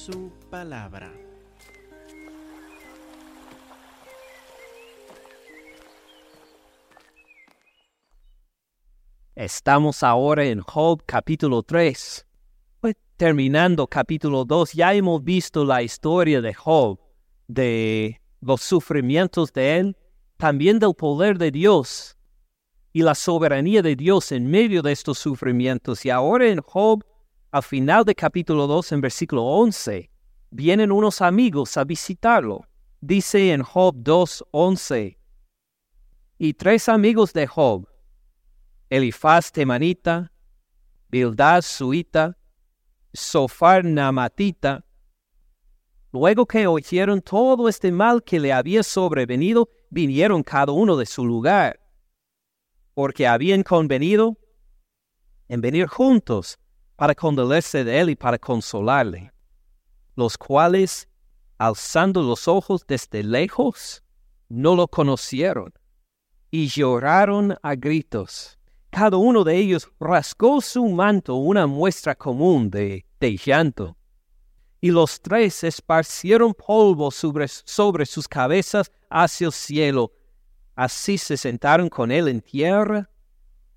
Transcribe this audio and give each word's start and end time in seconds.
su 0.00 0.32
palabra. 0.48 1.12
Estamos 9.34 10.02
ahora 10.02 10.44
en 10.44 10.60
Job 10.60 11.02
capítulo 11.04 11.62
3. 11.62 12.26
Pues 12.80 12.96
terminando 13.18 13.86
capítulo 13.86 14.46
2, 14.46 14.72
ya 14.72 14.94
hemos 14.94 15.22
visto 15.22 15.66
la 15.66 15.82
historia 15.82 16.40
de 16.40 16.54
Job, 16.54 16.98
de 17.46 18.22
los 18.40 18.62
sufrimientos 18.62 19.52
de 19.52 19.76
él, 19.76 19.96
también 20.38 20.78
del 20.78 20.94
poder 20.94 21.36
de 21.36 21.50
Dios 21.50 22.16
y 22.94 23.02
la 23.02 23.14
soberanía 23.14 23.82
de 23.82 23.96
Dios 23.96 24.32
en 24.32 24.50
medio 24.50 24.80
de 24.80 24.92
estos 24.92 25.18
sufrimientos. 25.18 26.06
Y 26.06 26.10
ahora 26.10 26.48
en 26.48 26.62
Job, 26.62 27.04
al 27.50 27.62
final 27.62 28.04
de 28.04 28.14
capítulo 28.14 28.66
2, 28.66 28.92
en 28.92 29.00
versículo 29.00 29.42
11, 29.42 30.10
vienen 30.50 30.92
unos 30.92 31.20
amigos 31.20 31.76
a 31.76 31.84
visitarlo. 31.84 32.64
Dice 33.00 33.52
en 33.52 33.62
Job 33.62 33.94
2, 33.96 34.44
11, 34.52 35.18
y 36.38 36.54
tres 36.54 36.88
amigos 36.88 37.32
de 37.32 37.46
Job, 37.46 37.88
Elifaz 38.88 39.50
temanita, 39.50 40.32
Bildad 41.08 41.62
suita, 41.62 42.36
Sofar 43.12 43.84
namatita, 43.84 44.84
luego 46.12 46.46
que 46.46 46.68
oyeron 46.68 47.20
todo 47.20 47.68
este 47.68 47.90
mal 47.90 48.22
que 48.22 48.38
le 48.38 48.52
había 48.52 48.84
sobrevenido, 48.84 49.68
vinieron 49.90 50.44
cada 50.44 50.70
uno 50.70 50.96
de 50.96 51.06
su 51.06 51.26
lugar, 51.26 51.80
porque 52.94 53.26
habían 53.26 53.64
convenido 53.64 54.38
en 55.48 55.60
venir 55.60 55.88
juntos 55.88 56.59
para 57.00 57.14
condolerse 57.14 57.82
de 57.82 57.98
él 57.98 58.10
y 58.10 58.14
para 58.14 58.38
consolarle, 58.38 59.32
los 60.16 60.36
cuales, 60.36 61.08
alzando 61.56 62.20
los 62.20 62.46
ojos 62.46 62.84
desde 62.86 63.22
lejos, 63.22 64.02
no 64.50 64.76
lo 64.76 64.86
conocieron 64.86 65.72
y 66.50 66.66
lloraron 66.66 67.56
a 67.62 67.74
gritos. 67.74 68.58
Cada 68.90 69.16
uno 69.16 69.44
de 69.44 69.56
ellos 69.56 69.90
rasgó 69.98 70.60
su 70.60 70.86
manto, 70.90 71.36
una 71.36 71.66
muestra 71.66 72.14
común 72.14 72.68
de, 72.68 73.06
llanto. 73.18 73.96
Y 74.82 74.90
los 74.90 75.22
tres 75.22 75.64
esparcieron 75.64 76.52
polvo 76.52 77.10
sobre 77.10 78.04
sus 78.04 78.28
cabezas 78.28 78.92
hacia 79.08 79.46
el 79.46 79.54
cielo. 79.54 80.12
Así 80.74 81.16
se 81.16 81.38
sentaron 81.38 81.88
con 81.88 82.12
él 82.12 82.28
en 82.28 82.42
tierra 82.42 83.08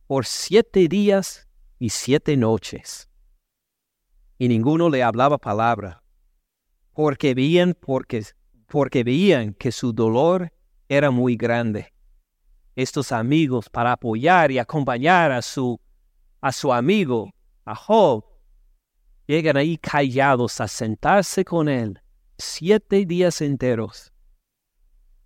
por 0.07 0.25
siete 0.25 0.89
días 0.89 1.47
y 1.79 1.87
siete 1.87 2.35
noches. 2.35 3.07
Y 4.37 4.47
ninguno 4.47 4.89
le 4.89 5.03
hablaba 5.03 5.37
palabra, 5.37 6.03
porque 6.93 7.33
veían, 7.33 7.75
porque, 7.79 8.23
porque 8.67 9.03
veían 9.03 9.53
que 9.53 9.71
su 9.71 9.93
dolor 9.93 10.51
era 10.89 11.11
muy 11.11 11.35
grande 11.35 11.93
estos 12.75 13.11
amigos 13.11 13.69
para 13.69 13.93
apoyar 13.93 14.51
y 14.51 14.59
acompañar 14.59 15.31
a 15.31 15.41
su, 15.41 15.79
a 16.41 16.51
su 16.51 16.73
amigo, 16.73 17.31
a 17.65 17.75
Job, 17.75 18.25
llegan 19.27 19.57
ahí 19.57 19.77
callados 19.77 20.59
a 20.59 20.67
sentarse 20.67 21.45
con 21.45 21.69
él 21.69 22.01
siete 22.37 23.05
días 23.05 23.41
enteros, 23.41 24.11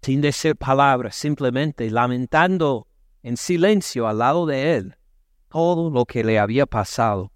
sin 0.02 0.22
decir 0.22 0.56
palabras, 0.56 1.16
simplemente 1.16 1.90
lamentando 1.90 2.88
en 3.24 3.38
silencio 3.38 4.08
al 4.08 4.20
lado 4.20 4.46
de 4.46 4.76
él 4.76 4.96
todo 5.50 5.90
lo 5.90 6.06
que 6.06 6.24
le 6.24 6.38
había 6.40 6.66
pasado. 6.66 7.32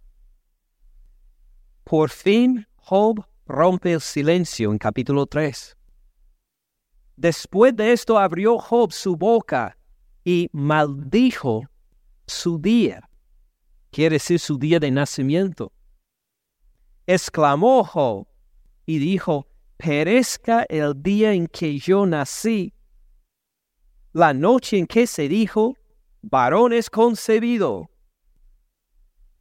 Por 1.91 2.09
fin, 2.09 2.66
Job 2.78 3.22
rompe 3.46 3.91
el 3.91 4.00
silencio 4.00 4.72
en 4.72 4.78
capítulo 4.78 5.25
3. 5.25 5.75
Después 7.18 7.75
de 7.75 7.91
esto 7.91 8.18
abrió 8.18 8.57
Job 8.59 8.94
su 8.94 9.18
boca 9.18 9.78
y 10.24 10.50
maldijo 10.53 11.63
su 12.25 12.59
día, 12.59 13.09
quiere 13.90 14.13
decir 14.13 14.40
su 14.40 14.57
día 14.57 14.79
de 14.79 14.90
nacimiento. 14.90 15.74
Exclamó 17.07 17.84
Job 17.84 18.25
y 18.85 18.97
dijo, 18.97 19.50
perezca 19.75 20.66
el 20.69 20.94
día 21.03 21.34
en 21.34 21.46
que 21.46 21.78
yo 21.78 22.06
nací, 22.06 22.73
la 24.13 24.34
noche 24.34 24.78
en 24.78 24.88
que 24.88 25.06
se 25.06 25.28
dijo, 25.28 25.75
varón 26.22 26.72
es 26.72 26.90
concebido. 26.90 27.90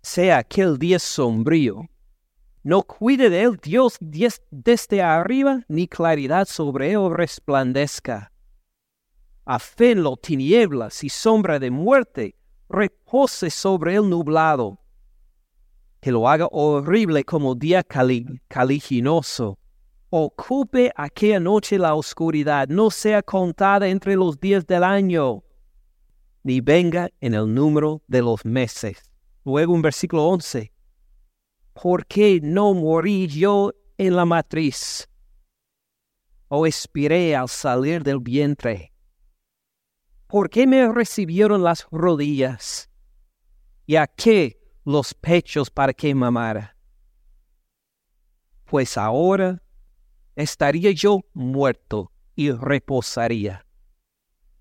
Sea 0.03 0.39
aquel 0.39 0.79
día 0.81 0.99
sombrío, 0.99 1.89
no 2.63 2.83
cuide 2.83 3.31
de 3.31 3.43
él 3.43 3.59
Dios 3.63 3.99
desde 4.51 5.03
arriba, 5.03 5.65
ni 5.69 5.89
claridad 5.89 6.47
sobre 6.47 6.93
él 6.93 7.11
resplandezca 7.11 8.31
afenlo 9.51 10.17
tinieblas 10.17 11.03
y 11.03 11.09
sombra 11.09 11.59
de 11.59 11.73
muerte, 11.73 12.37
repose 12.69 13.51
sobre 13.51 13.97
el 13.97 14.09
nublado, 14.09 14.79
que 16.01 16.13
lo 16.13 16.29
haga 16.29 16.47
horrible 16.53 17.25
como 17.25 17.57
día 17.57 17.83
caliginoso. 17.83 19.59
Ocupe 20.09 20.93
aquella 20.95 21.41
noche 21.41 21.79
la 21.79 21.97
oscuridad, 21.97 22.69
no 22.69 22.91
sea 22.91 23.23
contada 23.25 23.89
entre 23.89 24.15
los 24.15 24.39
días 24.39 24.65
del 24.69 24.85
año, 24.85 25.43
ni 26.45 26.61
venga 26.61 27.11
en 27.21 27.35
el 27.35 27.53
número 27.53 28.03
de 28.07 28.23
los 28.23 28.45
meses. 28.45 29.03
Luego 29.45 29.75
en 29.75 29.83
versículo 29.83 30.27
11, 30.29 30.71
¿por 31.73 32.07
qué 32.07 32.41
no 32.43 32.75
morí 32.75 33.27
yo 33.27 33.73
en 33.99 34.17
la 34.17 34.25
matriz? 34.25 35.09
O 36.49 36.67
expiré 36.67 37.37
al 37.37 37.49
salir 37.49 38.03
del 38.03 38.21
vientre 38.21 38.91
¿por 40.31 40.49
qué 40.49 40.67
me 40.67 40.91
recibieron 40.93 41.65
las 41.65 41.87
rodillas? 41.91 42.89
¿Y 43.87 43.97
a 43.97 44.07
qué 44.07 44.61
los 44.85 45.13
pechos 45.13 45.71
para 45.71 45.93
que 45.93 46.15
mamara? 46.15 46.77
Pues 48.65 48.97
ahora 48.97 49.61
estaría 50.37 50.93
yo 50.93 51.23
muerto 51.35 52.13
y 52.37 52.53
reposaría, 52.53 53.67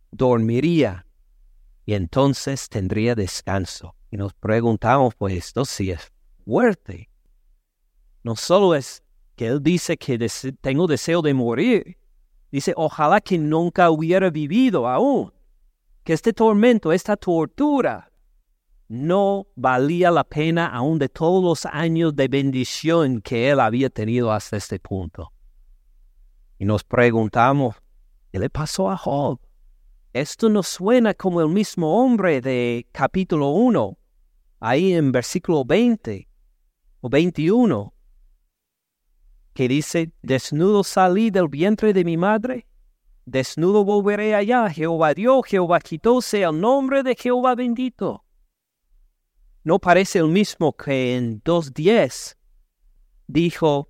dormiría 0.09 1.05
y 1.85 1.93
entonces 1.93 2.67
tendría 2.67 3.13
descanso. 3.13 3.95
Y 4.09 4.17
nos 4.17 4.33
preguntamos, 4.33 5.13
pues 5.13 5.35
esto 5.35 5.65
sí 5.65 5.91
es 5.91 6.11
fuerte. 6.49 7.11
No 8.23 8.35
solo 8.35 8.73
es 8.73 9.03
que 9.35 9.45
él 9.45 9.61
dice 9.61 9.97
que 9.97 10.17
tengo 10.61 10.87
deseo 10.87 11.21
de 11.21 11.35
morir, 11.35 11.99
dice, 12.51 12.73
ojalá 12.75 13.21
que 13.21 13.37
nunca 13.37 13.91
hubiera 13.91 14.31
vivido 14.31 14.87
aún 14.87 15.31
que 16.03 16.13
este 16.13 16.33
tormento, 16.33 16.91
esta 16.91 17.15
tortura, 17.17 18.11
no 18.87 19.45
valía 19.55 20.09
la 20.09 20.23
pena 20.23 20.65
aún 20.65 20.97
de 20.97 21.07
todos 21.07 21.43
los 21.43 21.71
años 21.71 22.15
de 22.15 22.27
bendición 22.27 23.21
que 23.21 23.51
él 23.51 23.59
había 23.59 23.91
tenido 23.91 24.31
hasta 24.31 24.57
este 24.57 24.79
punto. 24.79 25.31
Y 26.57 26.65
nos 26.65 26.83
preguntamos, 26.83 27.75
¿qué 28.31 28.39
le 28.39 28.49
pasó 28.49 28.89
a 28.89 28.97
Job? 28.97 29.39
Esto 30.13 30.49
nos 30.49 30.67
suena 30.67 31.13
como 31.13 31.41
el 31.41 31.49
mismo 31.49 32.01
hombre 32.01 32.41
de 32.41 32.87
capítulo 32.91 33.49
1, 33.49 33.97
ahí 34.61 34.93
en 34.93 35.11
versículo 35.11 35.63
20 35.63 36.28
o 37.01 37.09
21, 37.09 37.93
que 39.53 39.67
dice, 39.67 40.11
desnudo 40.21 40.83
salí 40.83 41.29
del 41.29 41.47
vientre 41.47 41.93
de 41.93 42.03
mi 42.03 42.17
madre 42.17 42.69
Desnudo 43.29 43.85
volveré 43.85 44.33
allá, 44.33 44.67
Jehová 44.69 45.13
dio, 45.13 45.43
Jehová 45.43 45.79
quitó, 45.79 46.19
sea 46.19 46.49
el 46.49 46.59
nombre 46.59 47.03
de 47.03 47.15
Jehová 47.15 47.53
bendito. 47.53 48.25
No 49.63 49.77
parece 49.77 50.17
el 50.17 50.29
mismo 50.29 50.75
que 50.75 51.15
en 51.15 51.39
2.10 51.43 52.35
dijo 53.27 53.87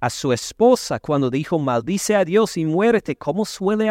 a 0.00 0.10
su 0.10 0.34
esposa 0.34 1.00
cuando 1.00 1.30
dijo, 1.30 1.58
maldice 1.58 2.14
a 2.14 2.26
Dios 2.26 2.58
y 2.58 2.66
muérete, 2.66 3.16
¿cómo 3.16 3.46
suele, 3.46 3.90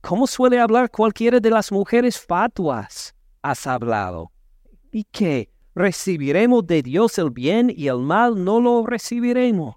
¿cómo 0.00 0.28
suele 0.28 0.60
hablar 0.60 0.88
cualquiera 0.88 1.40
de 1.40 1.50
las 1.50 1.72
mujeres 1.72 2.20
fatuas? 2.20 3.12
Has 3.42 3.66
hablado. 3.66 4.30
¿Y 4.92 5.02
qué? 5.02 5.51
¿Recibiremos 5.74 6.66
de 6.66 6.82
Dios 6.82 7.18
el 7.18 7.30
bien 7.30 7.72
y 7.74 7.86
el 7.86 7.98
mal 7.98 8.44
no 8.44 8.60
lo 8.60 8.84
recibiremos? 8.84 9.76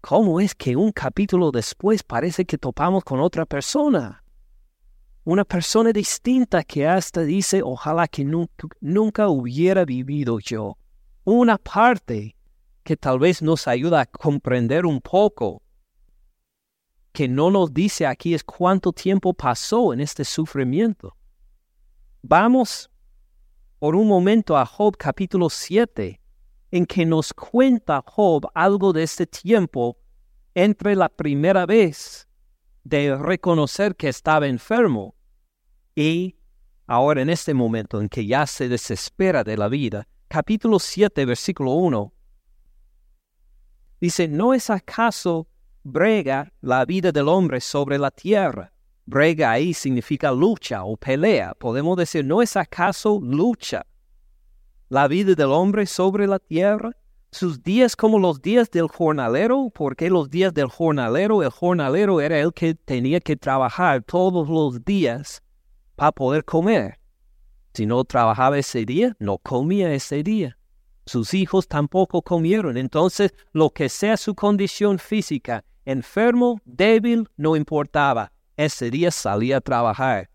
¿Cómo 0.00 0.40
es 0.40 0.54
que 0.54 0.76
un 0.76 0.92
capítulo 0.92 1.50
después 1.50 2.02
parece 2.02 2.46
que 2.46 2.56
topamos 2.56 3.04
con 3.04 3.20
otra 3.20 3.44
persona? 3.44 4.24
Una 5.24 5.44
persona 5.44 5.92
distinta 5.92 6.64
que 6.64 6.88
hasta 6.88 7.20
dice, 7.20 7.62
ojalá 7.62 8.08
que 8.08 8.24
nunca, 8.24 9.28
hubiera 9.28 9.84
vivido 9.84 10.40
yo. 10.40 10.78
Una 11.22 11.58
parte 11.58 12.34
que 12.82 12.96
tal 12.96 13.20
vez 13.20 13.42
nos 13.42 13.68
ayuda 13.68 14.00
a 14.00 14.06
comprender 14.06 14.86
un 14.86 15.00
poco, 15.00 15.62
que 17.12 17.28
no 17.28 17.50
nos 17.50 17.72
dice 17.72 18.06
aquí 18.06 18.34
es 18.34 18.42
cuánto 18.42 18.92
tiempo 18.92 19.34
pasó 19.34 19.92
en 19.92 20.00
este 20.00 20.24
sufrimiento. 20.24 21.14
Vamos 22.22 22.90
por 23.82 23.96
un 23.96 24.06
momento 24.06 24.56
a 24.56 24.64
Job 24.64 24.96
capítulo 24.96 25.50
7 25.50 26.20
en 26.70 26.86
que 26.86 27.04
nos 27.04 27.32
cuenta 27.32 28.00
Job 28.06 28.48
algo 28.54 28.92
de 28.92 29.02
este 29.02 29.26
tiempo 29.26 29.98
entre 30.54 30.94
la 30.94 31.08
primera 31.08 31.66
vez 31.66 32.28
de 32.84 33.16
reconocer 33.16 33.96
que 33.96 34.08
estaba 34.08 34.46
enfermo 34.46 35.16
y 35.96 36.36
ahora 36.86 37.22
en 37.22 37.30
este 37.30 37.54
momento 37.54 38.00
en 38.00 38.08
que 38.08 38.24
ya 38.24 38.46
se 38.46 38.68
desespera 38.68 39.42
de 39.42 39.56
la 39.56 39.66
vida. 39.66 40.06
Capítulo 40.28 40.78
7, 40.78 41.24
versículo 41.24 41.72
1. 41.72 42.12
Dice, 44.00 44.28
¿no 44.28 44.54
es 44.54 44.70
acaso 44.70 45.48
brega 45.82 46.52
la 46.60 46.84
vida 46.84 47.10
del 47.10 47.26
hombre 47.26 47.60
sobre 47.60 47.98
la 47.98 48.12
tierra? 48.12 48.71
Brega 49.04 49.50
ahí 49.50 49.74
significa 49.74 50.30
lucha 50.30 50.84
o 50.84 50.96
pelea. 50.96 51.54
Podemos 51.54 51.96
decir, 51.96 52.24
¿no 52.24 52.40
es 52.40 52.56
acaso 52.56 53.20
lucha 53.20 53.84
la 54.88 55.08
vida 55.08 55.34
del 55.34 55.50
hombre 55.50 55.86
sobre 55.86 56.26
la 56.26 56.38
tierra? 56.38 56.92
Sus 57.30 57.62
días 57.62 57.96
como 57.96 58.18
los 58.18 58.42
días 58.42 58.70
del 58.70 58.88
jornalero, 58.88 59.70
porque 59.74 60.10
los 60.10 60.28
días 60.28 60.52
del 60.52 60.68
jornalero, 60.68 61.42
el 61.42 61.50
jornalero 61.50 62.20
era 62.20 62.38
el 62.38 62.52
que 62.52 62.74
tenía 62.74 63.20
que 63.20 63.36
trabajar 63.36 64.02
todos 64.02 64.48
los 64.48 64.84
días 64.84 65.42
para 65.96 66.12
poder 66.12 66.44
comer. 66.44 66.98
Si 67.74 67.86
no 67.86 68.04
trabajaba 68.04 68.58
ese 68.58 68.84
día, 68.84 69.16
no 69.18 69.38
comía 69.38 69.92
ese 69.94 70.22
día. 70.22 70.58
Sus 71.06 71.34
hijos 71.34 71.66
tampoco 71.68 72.22
comieron. 72.22 72.76
Entonces, 72.76 73.34
lo 73.52 73.70
que 73.70 73.88
sea 73.88 74.16
su 74.16 74.34
condición 74.34 74.98
física, 74.98 75.64
enfermo, 75.84 76.60
débil, 76.64 77.28
no 77.36 77.56
importaba. 77.56 78.31
Ese 78.56 78.90
día 78.90 79.10
salía 79.10 79.58
a 79.58 79.60
trabajar. 79.60 80.28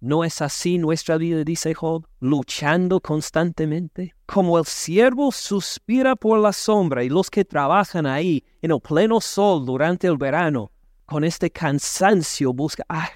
¿No 0.00 0.22
es 0.22 0.42
así 0.42 0.76
nuestra 0.78 1.16
vida, 1.16 1.44
dice 1.44 1.72
Job, 1.74 2.06
luchando 2.20 3.00
constantemente? 3.00 4.14
Como 4.26 4.58
el 4.58 4.66
siervo 4.66 5.32
suspira 5.32 6.14
por 6.14 6.38
la 6.38 6.52
sombra 6.52 7.02
y 7.04 7.08
los 7.08 7.30
que 7.30 7.44
trabajan 7.44 8.04
ahí 8.04 8.44
en 8.60 8.70
el 8.70 8.80
pleno 8.80 9.20
sol 9.20 9.64
durante 9.64 10.06
el 10.06 10.18
verano, 10.18 10.70
con 11.06 11.24
este 11.24 11.50
cansancio 11.50 12.52
busca, 12.52 12.84
ah, 12.88 13.08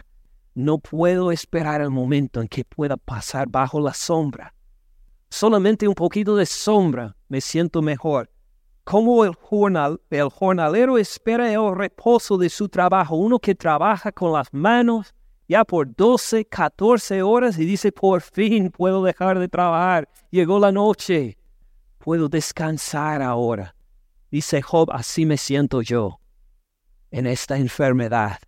no 0.55 0.78
puedo 0.78 1.31
esperar 1.31 1.82
el 1.82 1.90
momento 1.90 2.40
en 2.40 2.49
que 2.49 2.64
pueda 2.64 2.96
pasar 2.96 3.49
bajo 3.49 3.81
la 3.81 3.94
sombra. 3.94 4.55
Solamente 5.31 5.87
un 5.87 5.94
poquito 5.94 6.37
de 6.37 6.46
sombra 6.46 7.14
me 7.28 7.40
siento 7.40 7.82
mejor. 7.82 8.31
Como 8.88 9.23
el, 9.26 9.35
jornal, 9.35 10.00
el 10.08 10.31
jornalero 10.31 10.96
espera 10.96 11.52
el 11.52 11.76
reposo 11.76 12.38
de 12.38 12.49
su 12.49 12.70
trabajo, 12.70 13.17
uno 13.17 13.38
que 13.38 13.55
trabaja 13.55 14.11
con 14.12 14.32
las 14.32 14.49
manos 14.50 15.14
ya 15.46 15.62
por 15.62 15.94
12, 15.94 16.46
14 16.46 17.20
horas 17.20 17.58
y 17.58 17.67
dice, 17.67 17.93
por 17.93 18.23
fin 18.23 18.70
puedo 18.70 19.05
dejar 19.05 19.38
de 19.40 19.46
trabajar. 19.46 20.08
Llegó 20.31 20.58
la 20.58 20.73
noche. 20.73 21.37
Puedo 21.99 22.31
descansar 22.31 23.20
ahora. 23.20 23.75
Dice 24.31 24.62
Job, 24.62 24.88
así 24.91 25.26
me 25.26 25.37
siento 25.37 25.82
yo 25.82 26.19
en 27.11 27.26
esta 27.26 27.58
enfermedad 27.58 28.38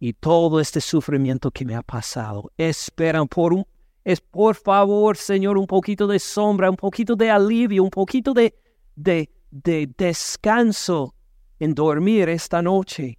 y 0.00 0.12
todo 0.12 0.58
este 0.58 0.80
sufrimiento 0.80 1.52
que 1.52 1.64
me 1.64 1.76
ha 1.76 1.82
pasado. 1.82 2.50
Esperan 2.56 3.28
por 3.28 3.52
un, 3.52 3.64
es 4.02 4.20
por 4.20 4.56
favor, 4.56 5.16
Señor, 5.16 5.56
un 5.56 5.68
poquito 5.68 6.08
de 6.08 6.18
sombra, 6.18 6.68
un 6.68 6.76
poquito 6.76 7.14
de 7.14 7.30
alivio, 7.30 7.84
un 7.84 7.90
poquito 7.90 8.34
de, 8.34 8.56
de, 8.96 9.30
de 9.50 9.88
descanso 9.96 11.14
en 11.58 11.74
dormir 11.74 12.28
esta 12.28 12.62
noche. 12.62 13.18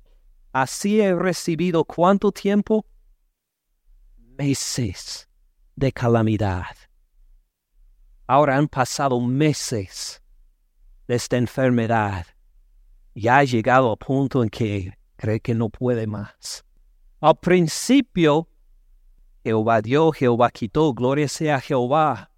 Así 0.52 1.02
he 1.02 1.14
recibido 1.14 1.84
cuánto 1.86 2.32
tiempo? 2.32 2.86
meses 4.40 5.28
de 5.76 5.92
calamidad. 5.92 6.76
Ahora 8.26 8.56
han 8.56 8.70
pasado 8.70 9.20
meses 9.20 10.22
de 11.10 11.16
esta 11.16 11.36
enfermedad. 11.36 12.26
Ya 13.16 13.40
ha 13.40 13.44
llegado 13.44 13.92
al 13.92 13.98
punto 13.98 14.42
en 14.42 14.50
que 14.50 14.94
cree 15.18 15.42
que 15.42 15.54
no 15.54 15.68
puede 15.68 16.08
más. 16.08 16.64
Al 17.20 17.36
principio, 17.36 18.48
Jehová 19.44 19.82
dio, 19.82 20.14
Jehová 20.14 20.52
quitó, 20.52 20.94
gloria 20.94 21.28
sea 21.28 21.56
a 21.56 21.62
Jehová. 21.62 22.29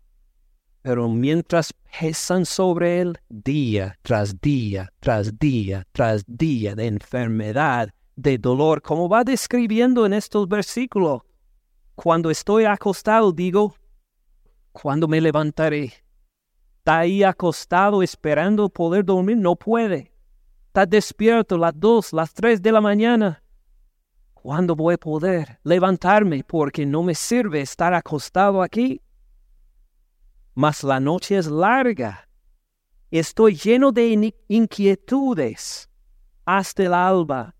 Pero 0.81 1.07
mientras 1.09 1.73
pesan 1.99 2.45
sobre 2.45 3.01
él 3.01 3.19
día 3.29 3.97
tras 4.01 4.39
día, 4.41 4.91
tras 4.99 5.37
día, 5.37 5.85
tras 5.91 6.23
día 6.27 6.73
de 6.75 6.87
enfermedad, 6.87 7.93
de 8.15 8.37
dolor, 8.37 8.81
como 8.81 9.07
va 9.07 9.23
describiendo 9.23 10.05
en 10.05 10.13
estos 10.13 10.47
versículos, 10.47 11.21
cuando 11.95 12.29
estoy 12.31 12.65
acostado 12.65 13.31
digo, 13.31 13.75
¿cuándo 14.71 15.07
me 15.07 15.21
levantaré? 15.21 15.93
Está 16.79 16.99
ahí 16.99 17.23
acostado 17.23 18.01
esperando 18.01 18.67
poder 18.67 19.05
dormir, 19.05 19.37
no 19.37 19.55
puede. 19.55 20.11
Está 20.67 20.85
despierto 20.85 21.57
las 21.57 21.79
dos, 21.79 22.11
las 22.11 22.33
tres 22.33 22.61
de 22.61 22.71
la 22.71 22.81
mañana. 22.81 23.43
¿Cuándo 24.33 24.75
voy 24.75 24.95
a 24.95 24.97
poder 24.97 25.59
levantarme? 25.63 26.43
Porque 26.43 26.85
no 26.85 27.03
me 27.03 27.13
sirve 27.13 27.61
estar 27.61 27.93
acostado 27.93 28.63
aquí. 28.63 28.99
Mas 30.53 30.83
la 30.83 31.00
noche 31.00 31.38
es 31.38 31.48
larga. 31.48 32.27
Estoy 33.09 33.56
lleno 33.56 33.92
de 33.92 34.33
inquietudes 34.48 35.89
hasta 36.45 36.83
el 36.83 36.94
alba 36.94 37.56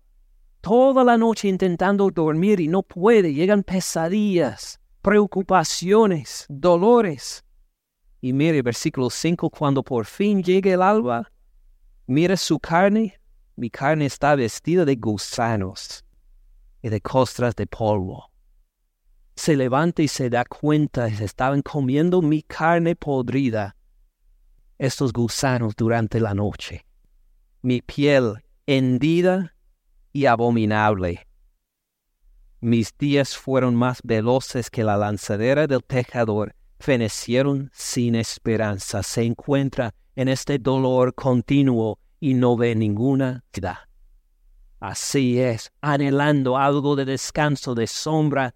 toda 0.62 1.02
la 1.02 1.18
noche 1.18 1.48
intentando 1.48 2.10
dormir 2.10 2.60
y 2.60 2.68
no 2.68 2.82
puede, 2.82 3.34
llegan 3.34 3.62
pesadillas, 3.64 4.80
preocupaciones, 5.02 6.46
dolores. 6.48 7.44
Y 8.20 8.32
mire 8.32 8.62
versículo 8.62 9.10
5, 9.10 9.50
cuando 9.50 9.82
por 9.82 10.06
fin 10.06 10.42
llegue 10.42 10.72
el 10.72 10.82
alba, 10.82 11.30
mire 12.06 12.36
su 12.36 12.58
carne, 12.60 13.20
mi 13.56 13.68
carne 13.68 14.06
está 14.06 14.36
vestida 14.36 14.84
de 14.84 14.94
gusanos 14.94 16.04
y 16.80 16.88
de 16.88 17.00
costras 17.00 17.56
de 17.56 17.66
polvo. 17.66 18.31
Se 19.34 19.56
levanta 19.56 20.02
y 20.02 20.08
se 20.08 20.30
da 20.30 20.44
cuenta, 20.44 21.08
se 21.14 21.24
estaban 21.24 21.62
comiendo 21.62 22.22
mi 22.22 22.42
carne 22.42 22.94
podrida, 22.96 23.76
estos 24.78 25.12
gusanos 25.12 25.74
durante 25.76 26.20
la 26.20 26.34
noche. 26.34 26.84
Mi 27.62 27.80
piel 27.80 28.42
hendida 28.66 29.54
y 30.12 30.26
abominable. 30.26 31.26
Mis 32.60 32.96
días 32.96 33.36
fueron 33.36 33.74
más 33.74 34.00
veloces 34.02 34.70
que 34.70 34.84
la 34.84 34.96
lanzadera 34.96 35.66
del 35.66 35.82
tejador, 35.82 36.54
fenecieron 36.78 37.70
sin 37.72 38.14
esperanza, 38.14 39.02
se 39.02 39.24
encuentra 39.24 39.94
en 40.14 40.28
este 40.28 40.58
dolor 40.58 41.14
continuo 41.14 41.98
y 42.20 42.34
no 42.34 42.56
ve 42.56 42.74
ninguna 42.74 43.44
vida. 43.52 43.88
Así 44.78 45.40
es, 45.40 45.72
anhelando 45.80 46.56
algo 46.56 46.96
de 46.96 47.04
descanso, 47.04 47.74
de 47.74 47.86
sombra. 47.86 48.54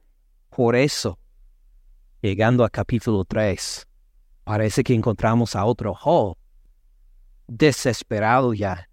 Por 0.56 0.74
eso, 0.74 1.18
llegando 2.22 2.64
a 2.64 2.70
capítulo 2.70 3.26
3, 3.26 3.86
parece 4.42 4.82
que 4.82 4.94
encontramos 4.94 5.54
a 5.54 5.66
otro 5.66 5.94
Job, 5.94 6.38
desesperado 7.46 8.54
ya, 8.54 8.88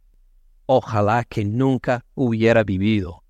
Ojalá 0.65 1.23
que 1.23 1.45
nunca 1.45 2.05
hubiera 2.15 2.65
vivido. 2.65 3.23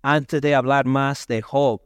Antes 0.00 0.40
de 0.40 0.54
hablar 0.54 0.86
más 0.86 1.26
de 1.26 1.42
Job, 1.42 1.82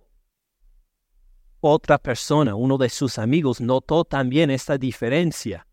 otra 1.58 1.98
persona, 1.98 2.54
uno 2.54 2.78
de 2.78 2.88
sus 2.88 3.18
amigos, 3.18 3.60
notó 3.60 4.04
también 4.04 4.48
esta 4.52 4.78
diferencia. 4.78 5.66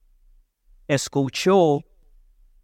Escuchó 0.88 1.84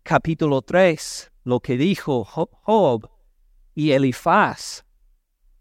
capítulo 0.01 0.63
3, 0.63 1.32
lo 1.44 1.60
que 1.60 1.77
dijo 1.77 2.25
Job 2.25 3.12
y 3.75 3.91
Elifaz. 3.91 4.85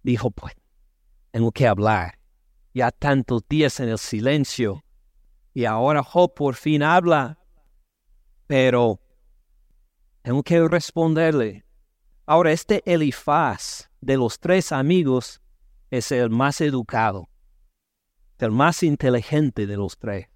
Dijo, 0.04 0.30
pues, 0.30 0.54
tengo 1.32 1.50
que 1.50 1.66
hablar. 1.66 2.18
Ya 2.74 2.92
tantos 2.92 3.42
días 3.48 3.80
en 3.80 3.88
el 3.88 3.98
silencio. 3.98 4.84
Y 5.52 5.64
ahora 5.64 6.02
Job 6.02 6.34
por 6.34 6.54
fin 6.54 6.82
habla. 6.82 7.38
Pero 8.46 9.00
tengo 10.22 10.42
que 10.42 10.68
responderle. 10.68 11.64
Ahora, 12.26 12.52
este 12.52 12.82
Elifaz 12.86 13.90
de 14.00 14.16
los 14.16 14.38
tres 14.38 14.72
amigos 14.72 15.40
es 15.90 16.12
el 16.12 16.30
más 16.30 16.60
educado, 16.60 17.28
el 18.38 18.50
más 18.50 18.82
inteligente 18.82 19.66
de 19.66 19.76
los 19.76 19.98
tres, 19.98 20.28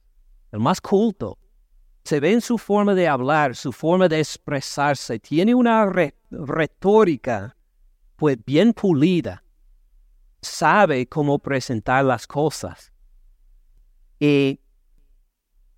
el 0.53 0.61
más 0.61 0.81
culto. 0.81 1.39
Se 2.05 2.21
ve 2.21 2.33
en 2.33 2.41
su 2.41 2.59
forma 2.59 2.95
de 2.95 3.09
hablar, 3.09 3.55
su 3.55 3.73
forma 3.73 4.09
de 4.09 4.21
expresarse. 4.21 5.19
Tiene 5.19 5.55
una 5.55 5.91
retórica, 6.31 7.57
pues 8.17 8.39
bien 8.45 8.73
pulida. 8.73 9.43
Sabe 10.49 11.07
cómo 11.07 11.39
presentar 11.39 12.05
las 12.05 12.27
cosas. 12.27 12.93
Y 14.19 14.61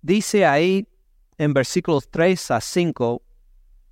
dice 0.01 0.45
ahí 0.45 0.87
en 1.37 1.53
versículos 1.53 2.09
3 2.09 2.51
a 2.51 2.61
5, 2.61 3.21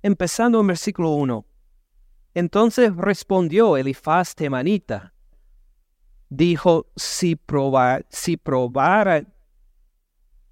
empezando 0.02 0.60
en 0.60 0.66
versículo 0.66 1.10
1. 1.10 1.44
Entonces 2.34 2.96
respondió 2.96 3.76
Elifaz 3.76 4.34
temanita, 4.34 5.12
dijo, 6.28 6.86
si, 6.96 7.36
probar, 7.36 8.06
si 8.08 8.36
probara, 8.36 9.24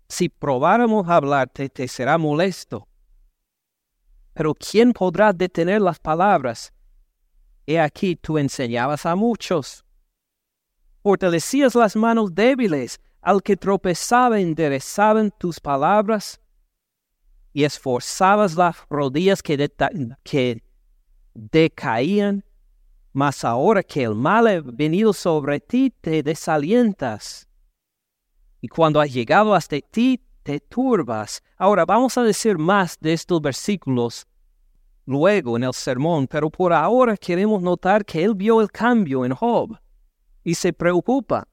Si 0.09 0.29
probáramos 0.29 1.09
hablarte, 1.09 1.69
te 1.69 1.87
será 1.87 2.17
molesto. 2.17 2.89
Pero 4.35 4.55
¿quién 4.55 4.93
podrá 4.93 5.33
detener 5.33 5.83
las 5.83 5.99
palabras? 5.99 6.73
He 7.67 7.79
aquí 7.79 8.17
tú 8.17 8.39
enseñabas 8.39 9.05
a 9.05 9.15
muchos. 9.15 9.85
Fortalecías 11.09 11.75
las 11.75 11.97
manos 11.97 12.35
débiles, 12.35 13.01
al 13.23 13.43
que 13.43 13.57
tropezaba 13.57 14.41
enderezaban 14.41 15.31
tus 15.39 15.59
palabras, 15.59 16.39
y 17.55 17.65
esforzabas 17.65 18.55
las 18.57 18.77
rodillas 18.91 19.43
que, 19.43 20.63
decaían, 21.33 22.45
mas 23.15 23.43
ahora 23.43 23.83
que 23.83 24.03
el 24.03 24.15
mal 24.15 24.49
ha 24.49 24.61
venido 24.61 25.15
sobre 25.15 25.61
ti, 25.61 25.95
te 25.99 26.23
desalientas. 26.23 27.49
Y 28.61 28.69
cuando 28.69 29.01
has 29.01 29.11
llegado 29.11 29.55
hasta 29.55 29.81
ti, 29.81 30.21
te 30.43 30.61
turbas. 30.61 31.43
Ahora 31.57 31.87
vamos 31.87 32.19
a 32.19 32.23
decir 32.23 32.59
más 32.59 32.99
de 33.01 33.15
estos 33.15 33.41
versículos 33.41 34.27
luego 35.07 35.57
en 35.57 35.65
el 35.65 35.73
sermón, 35.73 36.27
pero 36.27 36.51
por 36.51 36.71
ahora 36.71 37.17
queremos 37.17 37.63
notar 37.63 38.05
que 38.05 38.23
él 38.23 38.35
vio 38.35 38.61
el 38.61 38.71
cambio 38.71 39.25
en 39.25 39.33
Job 39.33 39.79
y 40.49 40.55
se 40.55 40.73
preocupa. 40.73 41.47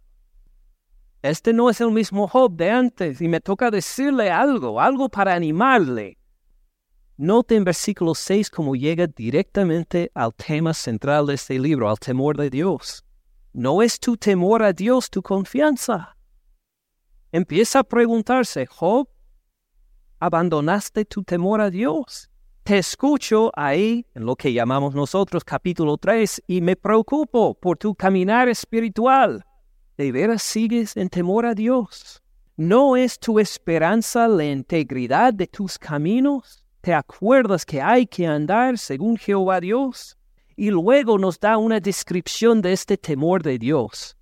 Este 1.22 1.52
no 1.52 1.70
es 1.70 1.82
el 1.82 1.92
mismo 1.92 2.30
Job 2.30 2.56
de 2.56 2.72
antes 2.72 3.20
y 3.20 3.28
me 3.28 3.42
toca 3.42 3.70
decirle 3.70 4.32
algo, 4.32 4.80
algo 4.80 5.10
para 5.10 5.34
animarle. 5.34 6.18
Note 7.18 7.58
en 7.58 7.66
versículo 7.66 8.16
6 8.16 8.50
cómo 8.50 8.74
llega 8.74 9.06
directamente 9.08 10.10
al 10.14 10.34
tema 10.34 10.74
central 10.74 11.26
de 11.26 11.34
este 11.34 11.60
libro, 11.60 11.90
al 11.90 12.00
temor 12.00 12.38
de 12.38 12.50
Dios. 12.50 13.04
No 13.52 13.82
es 13.82 14.00
tu 14.00 14.16
temor 14.16 14.64
a 14.64 14.72
Dios 14.72 15.10
tu 15.10 15.22
confianza. 15.22 16.16
Empieza 17.34 17.80
a 17.80 17.84
preguntarse, 17.84 18.66
Job, 18.66 19.10
¿abandonaste 20.22 21.04
tu 21.04 21.22
temor 21.22 21.60
a 21.60 21.70
Dios? 21.70 22.30
Te 22.66 22.80
escucho 22.80 23.52
ahí 23.56 24.08
en 24.16 24.26
lo 24.26 24.36
que 24.36 24.52
llamamos 24.52 24.96
nosotros 24.96 25.44
capítulo 25.44 26.00
3 26.00 26.46
y 26.48 26.62
me 26.62 26.76
preocupo 26.76 27.54
por 27.54 27.78
tu 27.78 27.94
caminar 27.94 28.50
espiritual. 28.50 29.46
¿De 29.96 30.12
veras 30.12 30.42
sigues 30.42 30.98
en 30.98 31.10
temor 31.10 31.46
a 31.46 31.54
Dios? 31.54 32.24
¿No 32.58 32.98
es 32.98 33.20
tu 33.20 33.38
esperanza 33.38 34.28
la 34.28 34.46
integridad 34.46 35.32
de 35.32 35.46
tus 35.46 35.78
caminos? 35.78 36.66
¿Te 36.82 36.92
acuerdas 36.92 37.68
que 37.68 37.84
hay 37.84 38.08
que 38.08 38.26
andar 38.26 38.80
según 38.80 39.16
Jehová 39.16 39.60
Dios? 39.60 40.18
Y 40.56 40.72
luego 40.72 41.20
nos 41.20 41.40
da 41.40 41.60
una 41.60 41.80
descripción 41.80 42.64
de 42.64 42.74
este 42.74 42.98
temor 42.98 43.44
de 43.44 43.60
Dios, 43.60 44.18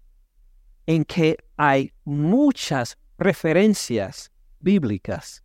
en 0.85 1.05
que 1.05 1.37
hay 1.55 1.93
muchas 2.03 2.97
referencias 3.17 4.33
bíblicas. 4.59 5.41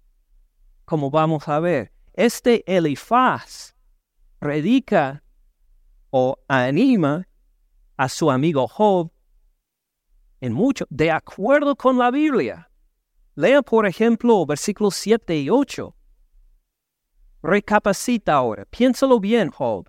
Como 0.85 1.13
vamos 1.13 1.47
a 1.47 1.61
ver, 1.61 1.93
este 2.19 2.65
Elifaz 2.67 3.77
predica 4.41 5.23
o 6.11 6.37
anima 6.49 7.29
a 7.97 8.09
su 8.09 8.29
amigo 8.29 8.67
Job 8.67 9.13
en 10.41 10.53
mucho, 10.53 10.85
de 10.91 11.13
acuerdo 11.13 11.77
con 11.77 11.97
la 11.97 12.11
Biblia. 12.11 12.69
Lea, 13.37 13.63
por 13.63 13.87
ejemplo, 13.87 14.45
versículos 14.47 14.97
7 14.97 15.39
y 15.39 15.49
8. 15.49 15.95
Recapacita 17.43 18.35
ahora, 18.35 18.65
piénsalo 18.65 19.21
bien, 19.21 19.51
Job. 19.51 19.89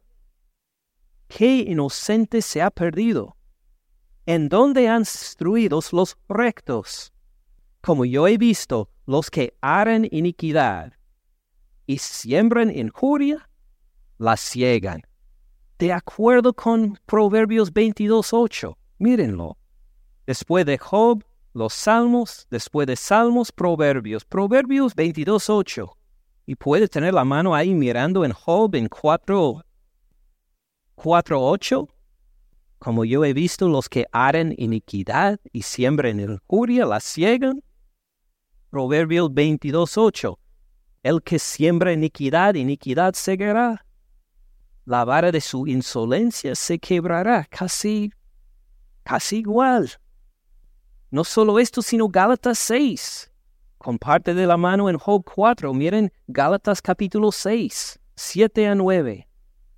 ¿Qué 1.28 1.66
inocente 1.68 2.44
se 2.44 2.62
ha 2.62 2.70
perdido? 2.70 3.38
¿En 4.28 4.50
dónde 4.50 4.88
han 4.88 5.02
destruido 5.02 5.80
los 5.92 6.16
rectos? 6.28 7.12
Como 7.82 8.06
yo 8.06 8.28
he 8.28 8.38
visto, 8.38 8.92
los 9.08 9.32
que 9.32 9.58
harán 9.62 10.08
iniquidad 10.12 10.99
y 11.90 11.98
siembran 11.98 12.70
injuria, 12.70 13.50
la 14.20 14.38
ciegan. 14.38 15.02
De 15.80 15.92
acuerdo 15.92 16.54
con 16.54 17.00
Proverbios 17.08 17.74
22.8, 17.74 18.76
mírenlo. 19.00 19.58
Después 20.28 20.68
de 20.68 20.78
Job, 20.78 21.24
los 21.56 21.74
Salmos, 21.74 22.46
después 22.52 22.86
de 22.86 22.96
Salmos, 22.96 23.52
Proverbios. 23.52 24.24
Proverbios 24.24 24.96
22.8 24.96 25.92
y 26.46 26.56
puede 26.56 26.88
tener 26.88 27.12
la 27.12 27.26
mano 27.26 27.56
ahí 27.56 27.74
mirando 27.74 28.24
en 28.24 28.34
Job 28.34 28.76
en 28.76 28.88
4, 28.88 29.64
4.8. 30.96 31.90
Como 32.78 33.04
yo 33.04 33.26
he 33.26 33.34
visto 33.34 33.68
los 33.68 33.90
que 33.90 34.06
harán 34.12 34.54
iniquidad 34.60 35.40
y 35.52 35.64
siembran 35.64 36.20
injuria, 36.20 36.86
la 36.86 37.00
ciegan. 37.00 37.64
Proverbios 38.70 39.32
22.8. 39.32 40.38
El 41.04 41.22
que 41.22 41.40
siembra 41.40 41.94
iniquidad, 41.94 42.56
iniquidad 42.56 43.14
segará. 43.14 43.86
La 44.86 45.06
vara 45.06 45.32
de 45.32 45.42
su 45.42 45.68
insolencia 45.68 46.56
se 46.56 46.80
quebrará, 46.80 47.46
casi, 47.46 48.12
casi 49.04 49.38
igual. 49.38 49.92
No 51.12 51.24
solo 51.24 51.60
esto, 51.60 51.82
sino 51.82 52.10
Gálatas 52.10 52.60
6 52.60 53.30
comparte 53.80 54.34
de 54.34 54.46
la 54.46 54.58
mano 54.58 54.90
en 54.90 54.98
Job 54.98 55.24
4. 55.24 55.74
Miren 55.74 56.12
Gálatas 56.28 56.82
capítulo 56.82 57.32
6, 57.32 58.00
7 58.16 58.68
a 58.68 58.76
9. 58.76 59.28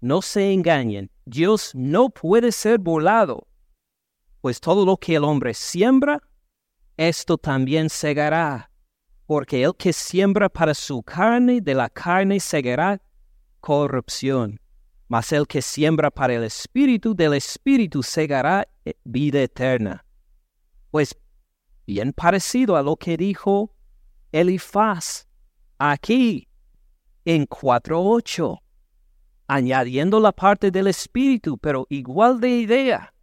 No 0.02 0.22
se 0.22 0.52
engañen, 0.52 1.10
Dios 1.26 1.72
no 1.76 2.10
puede 2.10 2.52
ser 2.52 2.80
burlado, 2.80 3.48
pues 4.42 4.60
todo 4.60 4.84
lo 4.84 4.98
que 4.98 5.16
el 5.16 5.24
hombre 5.24 5.54
siembra, 5.54 6.20
esto 6.98 7.38
también 7.38 7.88
segará, 7.88 8.71
porque 9.32 9.64
el 9.64 9.74
que 9.78 9.94
siembra 9.94 10.50
para 10.50 10.74
su 10.74 11.02
carne, 11.04 11.62
de 11.62 11.74
la 11.74 11.88
carne 11.88 12.38
segará 12.38 13.02
corrupción, 13.62 14.60
mas 15.08 15.32
el 15.32 15.48
que 15.48 15.62
siembra 15.62 16.12
para 16.12 16.34
el 16.34 16.44
espíritu, 16.44 17.16
del 17.16 17.36
espíritu 17.36 18.04
segará 18.04 18.68
vida 19.06 19.42
eterna. 19.42 20.04
Pues 20.90 21.16
bien 21.88 22.12
parecido 22.12 22.76
a 22.76 22.82
lo 22.82 22.98
que 22.98 23.16
dijo 23.16 23.74
Elifaz 24.34 25.30
aquí 25.78 26.50
en 27.24 27.48
4.8, 27.48 28.60
añadiendo 29.48 30.20
la 30.20 30.34
parte 30.34 30.72
del 30.72 30.88
espíritu, 30.88 31.58
pero 31.58 31.88
igual 31.88 32.42
de 32.42 32.50
idea. 32.50 33.14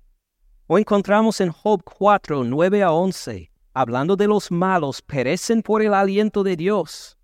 O 0.69 0.79
encontramos 0.79 1.39
en 1.43 1.51
Job 1.51 1.83
4, 1.85 2.45
9 2.45 2.83
a 2.83 2.93
11, 2.93 3.51
hablando 3.81 4.17
de 4.17 4.27
los 4.27 4.51
malos, 4.51 5.03
perecen 5.03 5.63
por 5.63 5.83
el 5.83 5.95
aliento 5.95 6.43
de 6.43 6.57
Dios. 6.57 7.17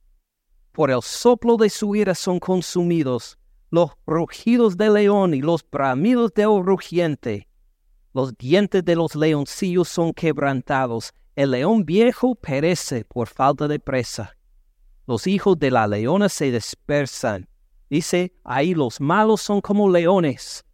Por 0.72 0.90
el 0.90 1.02
soplo 1.02 1.56
de 1.56 1.70
su 1.70 1.94
ira 1.96 2.14
son 2.14 2.38
consumidos 2.38 3.38
los 3.70 3.90
rugidos 4.06 4.76
del 4.76 4.94
león 4.94 5.34
y 5.34 5.40
los 5.40 5.68
bramidos 5.68 6.32
del 6.32 6.62
rugiente. 6.64 7.48
Los 8.12 8.36
dientes 8.36 8.84
de 8.84 8.94
los 8.94 9.16
leoncillos 9.16 9.88
son 9.88 10.12
quebrantados 10.12 11.12
el 11.36 11.50
león 11.50 11.84
viejo 11.84 12.36
perece 12.36 13.04
por 13.04 13.26
falta 13.26 13.66
de 13.66 13.80
presa. 13.80 14.36
Los 15.04 15.26
hijos 15.26 15.58
de 15.58 15.72
la 15.72 15.88
leona 15.88 16.28
se 16.28 16.52
dispersan. 16.52 17.48
Dice, 17.90 18.32
ahí 18.44 18.72
los 18.72 19.00
malos 19.00 19.42
son 19.42 19.60
como 19.60 19.90
leones. 19.90 20.64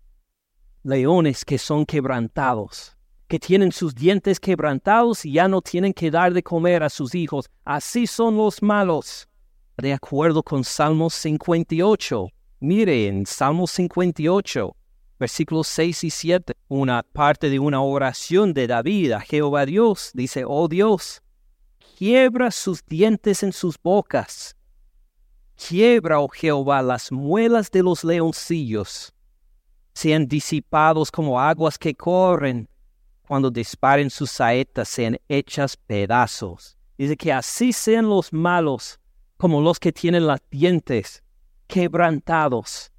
Leones 0.83 1.47
que 1.47 1.57
son 1.57 1.87
quebrantados, 1.87 2.95
que 3.31 3.39
tienen 3.39 3.71
sus 3.71 3.95
dientes 3.95 4.41
quebrantados 4.41 5.25
y 5.25 5.35
ya 5.35 5.47
no 5.47 5.63
tienen 5.63 5.95
que 5.95 6.11
dar 6.11 6.35
de 6.35 6.43
comer 6.43 6.83
a 6.83 6.91
sus 6.91 7.15
hijos. 7.15 7.49
Así 7.65 8.09
son 8.09 8.37
los 8.37 8.61
malos. 8.61 9.29
De 9.77 9.93
acuerdo 9.93 10.43
con 10.43 10.65
Salmos 10.65 11.15
58. 11.15 12.27
Mire 12.59 13.07
en 13.07 13.25
Salmos 13.25 13.71
58 13.71 14.77
versículos 15.21 15.69
6 15.69 16.05
y 16.05 16.11
7, 16.11 16.55
una 16.69 17.03
parte 17.03 17.51
de 17.51 17.59
una 17.59 17.83
oración 17.83 18.55
de 18.55 18.67
David 18.67 19.13
a 19.13 19.21
Jehová 19.21 19.67
Dios. 19.67 20.11
Dice, 20.15 20.45
oh 20.47 20.67
Dios, 20.67 21.23
quiebra 21.99 22.51
sus 22.51 22.83
dientes 22.87 23.43
en 23.43 23.53
sus 23.53 23.77
bocas. 23.81 24.57
Quiebra, 25.55 26.21
oh 26.21 26.29
Jehová, 26.29 26.81
las 26.81 27.13
muelas 27.13 27.71
de 27.71 27.83
los 27.83 28.03
leoncillos. 28.03 29.13
Sean 29.93 30.27
disipados 30.27 31.11
como 31.11 31.39
aguas 31.39 31.77
que 31.77 31.95
corren. 31.95 32.67
Cuando 33.31 33.49
disparen 33.49 34.11
sus 34.11 34.29
saetas, 34.29 34.89
sean 34.89 35.17
hechas 35.29 35.77
pedazos. 35.77 36.77
Dice 36.99 37.17
que 37.17 37.33
así 37.33 37.73
sean 37.73 38.09
los 38.09 38.33
malos, 38.33 38.99
como 39.37 39.61
los 39.61 39.79
que 39.79 39.93
tienen 39.93 40.27
las 40.27 40.41
dientes 40.51 41.23
quebrantados 41.69 42.91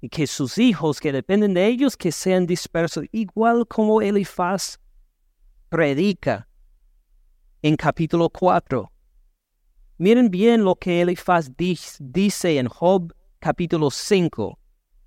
y 0.00 0.08
que 0.08 0.28
sus 0.28 0.56
hijos 0.58 1.00
que 1.00 1.10
dependen 1.10 1.52
de 1.52 1.66
ellos 1.66 1.96
que 1.96 2.12
sean 2.12 2.46
dispersos, 2.46 3.06
igual 3.10 3.66
como 3.66 4.00
Elifaz 4.00 4.78
predica 5.68 6.46
en 7.60 7.74
capítulo 7.74 8.30
4. 8.30 8.88
Miren 9.98 10.30
bien 10.30 10.62
lo 10.62 10.76
que 10.76 11.02
Elifaz 11.02 11.50
dice 11.56 12.56
en 12.56 12.68
Job 12.68 13.12
capítulo 13.40 13.90
5, 13.90 14.60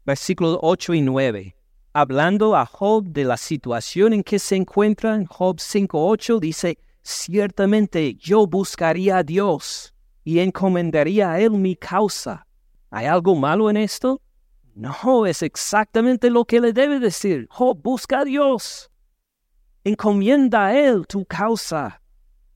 versículos 0.04 0.60
8 0.62 0.96
y 0.96 1.02
9. 1.02 1.59
Hablando 1.94 2.56
a 2.56 2.68
Job 2.68 3.06
de 3.06 3.24
la 3.24 3.36
situación 3.36 4.14
en 4.14 4.24
que 4.24 4.38
se 4.38 4.56
encuentra 4.56 5.16
en 5.16 5.26
Job 5.26 5.58
5.8, 5.58 6.40
dice, 6.40 6.78
ciertamente 7.02 8.14
yo 8.14 8.46
buscaría 8.46 9.18
a 9.18 9.24
Dios 9.24 9.96
y 10.24 10.38
encomendaría 10.40 11.32
a 11.32 11.40
Él 11.40 11.52
mi 11.52 11.76
causa. 11.76 12.46
¿Hay 12.92 13.08
algo 13.08 13.34
malo 13.34 13.72
en 13.72 13.78
esto? 13.78 14.22
No, 14.76 15.26
es 15.26 15.42
exactamente 15.42 16.30
lo 16.30 16.46
que 16.46 16.62
le 16.62 16.74
debe 16.74 17.00
decir. 17.00 17.48
Job, 17.50 17.82
busca 17.82 18.20
a 18.20 18.26
Dios. 18.26 18.92
Encomienda 19.84 20.68
a 20.68 20.80
Él 20.80 21.08
tu 21.08 21.26
causa, 21.26 22.02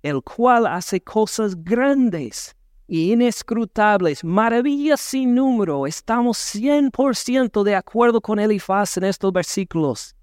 el 0.04 0.22
cual 0.22 0.68
hace 0.68 1.02
cosas 1.02 1.56
grandes 1.56 2.56
inescrutables, 2.94 4.24
maravillas 4.24 5.02
sin 5.02 5.34
número. 5.34 5.88
Estamos 5.88 6.38
100% 6.38 7.64
de 7.64 7.76
acuerdo 7.76 8.22
con 8.22 8.40
Elifaz 8.40 8.98
en 8.98 9.06
estos 9.06 9.34
versículos. 9.34 10.16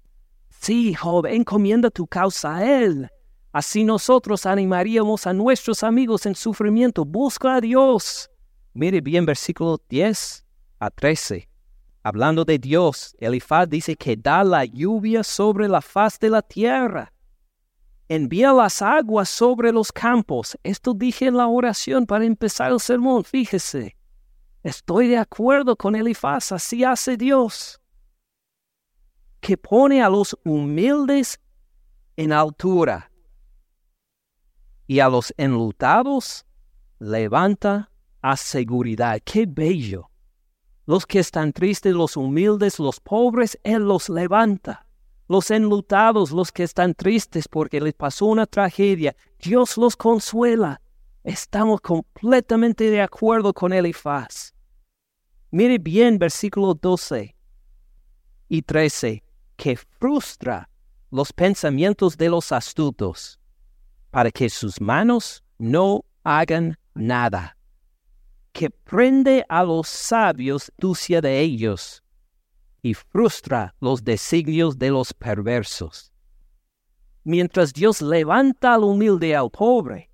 Sí, 0.49 0.93
Job, 0.93 1.25
encomienda 1.25 1.89
tu 1.89 2.07
causa 2.07 2.55
a 2.55 2.81
Él. 2.83 3.09
Así 3.51 3.83
nosotros 3.83 4.45
animaríamos 4.45 5.27
a 5.27 5.33
nuestros 5.33 5.83
amigos 5.83 6.25
en 6.25 6.35
sufrimiento. 6.35 7.03
Busca 7.03 7.55
a 7.55 7.61
Dios. 7.61 8.29
Mire 8.73 9.01
bien 9.01 9.25
versículo 9.25 9.77
10 9.89 10.45
a 10.79 10.89
13. 10.89 11.49
Hablando 12.03 12.45
de 12.45 12.57
Dios, 12.57 13.15
Elifaz 13.19 13.67
dice 13.67 13.97
que 13.97 14.15
da 14.15 14.43
la 14.45 14.63
lluvia 14.63 15.23
sobre 15.23 15.67
la 15.67 15.81
faz 15.81 16.17
de 16.17 16.29
la 16.29 16.41
tierra. 16.41 17.11
Envía 18.13 18.51
las 18.51 18.81
aguas 18.81 19.29
sobre 19.29 19.71
los 19.71 19.89
campos. 19.89 20.57
Esto 20.63 20.93
dije 20.93 21.27
en 21.27 21.37
la 21.37 21.47
oración 21.47 22.05
para 22.05 22.25
empezar 22.25 22.73
el 22.73 22.81
sermón. 22.81 23.23
Fíjese. 23.23 23.95
Estoy 24.63 25.07
de 25.07 25.15
acuerdo 25.15 25.77
con 25.77 25.95
Elifaz. 25.95 26.51
Así 26.51 26.83
hace 26.83 27.15
Dios. 27.15 27.79
Que 29.39 29.55
pone 29.55 30.03
a 30.03 30.09
los 30.09 30.37
humildes 30.43 31.39
en 32.17 32.33
altura 32.33 33.09
y 34.87 34.99
a 34.99 35.07
los 35.07 35.33
enlutados 35.37 36.45
levanta 36.99 37.91
a 38.21 38.35
seguridad. 38.35 39.21
¡Qué 39.23 39.45
bello! 39.47 40.09
Los 40.85 41.05
que 41.05 41.19
están 41.19 41.53
tristes, 41.53 41.93
los 41.93 42.17
humildes, 42.17 42.77
los 42.77 42.99
pobres, 42.99 43.57
Él 43.63 43.83
los 43.87 44.09
levanta. 44.09 44.85
Los 45.31 45.49
enlutados, 45.49 46.31
los 46.31 46.51
que 46.51 46.63
están 46.63 46.93
tristes 46.93 47.47
porque 47.47 47.79
les 47.79 47.93
pasó 47.93 48.25
una 48.25 48.45
tragedia, 48.45 49.15
Dios 49.39 49.77
los 49.77 49.95
consuela. 49.95 50.81
Estamos 51.23 51.79
completamente 51.79 52.89
de 52.89 53.01
acuerdo 53.01 53.53
con 53.53 53.71
Elifaz. 53.71 54.53
Mire 55.49 55.77
bien 55.77 56.19
versículo 56.19 56.73
12 56.73 57.33
y 58.49 58.61
13, 58.61 59.23
que 59.55 59.77
frustra 59.77 60.69
los 61.11 61.31
pensamientos 61.31 62.17
de 62.17 62.27
los 62.27 62.51
astutos, 62.51 63.39
para 64.09 64.31
que 64.31 64.49
sus 64.49 64.81
manos 64.81 65.45
no 65.57 66.03
hagan 66.25 66.77
nada 66.93 67.55
que 68.51 68.69
prende 68.69 69.45
a 69.47 69.63
los 69.63 69.87
sabios 69.87 70.73
ducia 70.77 71.21
de 71.21 71.39
ellos 71.39 72.00
y 72.81 72.93
frustra 72.93 73.75
los 73.79 74.03
designios 74.03 74.77
de 74.77 74.89
los 74.89 75.13
perversos. 75.13 76.11
Mientras 77.23 77.73
Dios 77.73 78.01
levanta 78.01 78.73
al 78.73 78.83
humilde 78.83 79.35
al 79.35 79.51
pobre, 79.51 80.09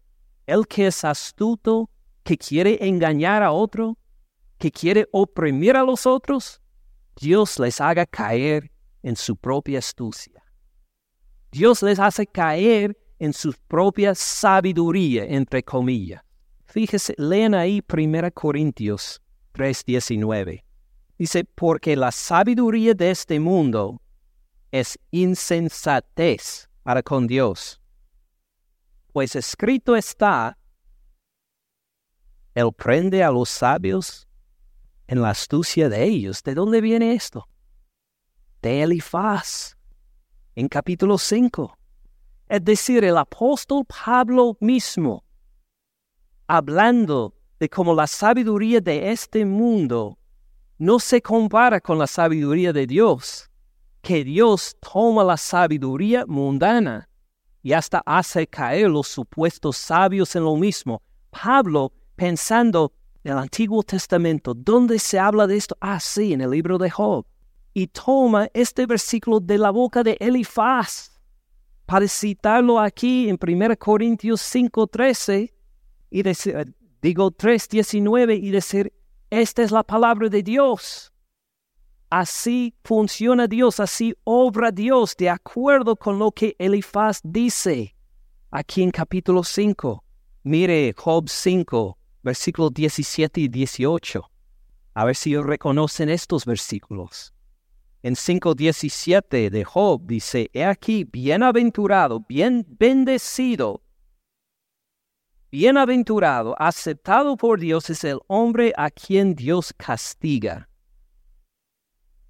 el 0.45 0.67
que 0.67 0.87
es 0.87 1.03
astuto, 1.03 1.89
que 2.23 2.37
quiere 2.37 2.77
engañar 2.85 3.43
a 3.43 3.51
otro, 3.51 3.97
que 4.57 4.71
quiere 4.71 5.07
oprimir 5.11 5.77
a 5.77 5.83
los 5.83 6.05
otros, 6.05 6.61
Dios 7.15 7.57
les 7.59 7.79
haga 7.79 8.05
caer 8.05 8.71
en 9.01 9.15
su 9.15 9.37
propia 9.37 9.79
astucia. 9.79 10.43
Dios 11.51 11.81
les 11.81 11.99
hace 11.99 12.27
caer 12.27 12.97
en 13.19 13.33
su 13.33 13.53
propia 13.67 14.13
sabiduría, 14.13 15.25
entre 15.25 15.63
comillas. 15.63 16.21
Fíjese, 16.65 17.15
lean 17.17 17.53
ahí 17.53 17.81
1 17.87 18.31
Corintios 18.33 19.21
3:19. 19.53 20.66
Dice, 21.17 21.43
porque 21.43 21.95
la 21.95 22.11
sabiduría 22.11 22.93
de 22.93 23.11
este 23.11 23.39
mundo 23.39 24.01
es 24.71 24.99
insensatez 25.11 26.69
para 26.83 27.01
con 27.01 27.25
Dios. 27.25 27.81
Pues 29.13 29.35
escrito 29.35 29.95
está, 29.95 30.57
Él 32.53 32.71
prende 32.73 33.23
a 33.23 33.31
los 33.31 33.49
sabios 33.49 34.27
en 35.07 35.21
la 35.21 35.31
astucia 35.31 35.89
de 35.89 36.03
ellos. 36.03 36.43
¿De 36.43 36.53
dónde 36.53 36.81
viene 36.81 37.13
esto? 37.13 37.47
De 38.61 38.83
Elifaz, 38.83 39.75
en 40.55 40.67
capítulo 40.67 41.17
5. 41.17 41.77
Es 42.49 42.63
decir, 42.63 43.03
el 43.03 43.17
apóstol 43.17 43.85
Pablo 43.85 44.55
mismo 44.59 45.23
hablando 46.47 47.35
de 47.59 47.69
cómo 47.69 47.93
la 47.93 48.07
sabiduría 48.07 48.79
de 48.79 49.11
este 49.11 49.45
mundo 49.45 50.17
no 50.77 50.99
se 50.99 51.21
compara 51.21 51.81
con 51.81 51.97
la 51.97 52.07
sabiduría 52.07 52.71
de 52.71 52.85
Dios, 52.85 53.49
que 54.01 54.23
Dios 54.23 54.75
toma 54.79 55.23
la 55.23 55.37
sabiduría 55.37 56.25
mundana 56.27 57.09
y 57.63 57.73
hasta 57.73 58.01
hace 58.05 58.47
caer 58.47 58.89
los 58.89 59.07
supuestos 59.07 59.77
sabios 59.77 60.35
en 60.35 60.43
lo 60.43 60.55
mismo. 60.55 61.01
Pablo, 61.29 61.91
pensando 62.15 62.93
en 63.23 63.33
el 63.33 63.37
Antiguo 63.39 63.83
Testamento, 63.83 64.53
¿dónde 64.53 64.99
se 64.99 65.19
habla 65.19 65.47
de 65.47 65.57
esto? 65.57 65.75
Ah, 65.81 65.99
sí, 65.99 66.33
en 66.33 66.41
el 66.41 66.51
libro 66.51 66.77
de 66.77 66.89
Job. 66.89 67.25
Y 67.73 67.87
toma 67.87 68.47
este 68.53 68.85
versículo 68.85 69.39
de 69.39 69.57
la 69.57 69.71
boca 69.71 70.03
de 70.03 70.15
Elifaz 70.19 71.19
para 71.85 72.07
citarlo 72.07 72.79
aquí 72.79 73.29
en 73.29 73.37
1 73.41 73.77
Corintios 73.77 74.41
5:13 74.41 75.51
y 76.09 76.21
decir, 76.21 76.75
digo 77.01 77.31
3.19 77.31 78.39
y 78.41 78.51
decir, 78.51 78.93
esta 79.29 79.63
es 79.63 79.71
la 79.71 79.83
palabra 79.83 80.29
de 80.29 80.41
Dios. 80.43 81.11
Así 82.09 82.73
funciona 82.83 83.47
Dios, 83.47 83.79
así 83.79 84.15
obra 84.23 84.71
Dios 84.71 85.15
de 85.17 85.29
acuerdo 85.29 85.95
con 85.95 86.17
lo 86.17 86.31
que 86.31 86.55
Elifaz 86.57 87.19
dice 87.23 87.93
aquí 88.51 88.81
en 88.81 88.91
capítulo 88.91 89.43
5. 89.43 90.03
Mire 90.43 90.93
Job 90.97 91.27
5, 91.27 91.97
versículos 92.23 92.73
17 92.73 93.41
y 93.41 93.47
18. 93.49 94.31
A 94.93 95.05
ver 95.05 95.15
si 95.15 95.35
reconocen 95.35 96.09
estos 96.09 96.45
versículos. 96.45 97.33
En 98.03 98.13
5.17 98.13 99.49
de 99.49 99.63
Job 99.65 100.01
dice, 100.05 100.49
He 100.53 100.63
aquí, 100.63 101.03
bienaventurado, 101.03 102.23
bien 102.27 102.65
bendecido 102.79 103.81
Bienaventurado, 105.49 106.55
aceptado 106.59 107.37
por 107.37 107.59
Dios 107.59 107.89
es 107.89 108.03
el 108.03 108.19
hombre 108.27 108.73
a 108.75 108.91
quien 108.91 109.33
Dios 109.33 109.73
castiga. 109.77 110.67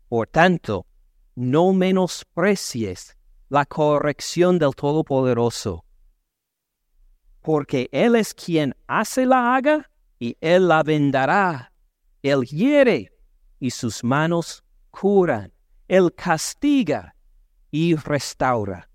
Por 0.08 0.28
tanto, 0.28 0.86
no 1.34 1.74
menosprecies 1.74 3.18
la 3.50 3.66
corrección 3.66 4.60
del 4.60 4.76
Todopoderoso, 4.76 5.84
porque 7.42 7.90
Él 7.92 8.16
es 8.16 8.36
quien 8.36 8.76
hace 8.86 9.26
la 9.26 9.56
haga 9.56 9.90
y 10.20 10.38
Él 10.40 10.68
la 10.68 10.84
vendará. 10.84 11.74
Él 12.22 12.44
hiere 12.44 13.12
y 13.60 13.72
sus 13.72 14.04
manos 14.04 14.64
curan. 14.92 15.52
Él 15.88 16.14
castiga 16.14 17.16
y 17.72 17.96
restaura. 17.96 18.90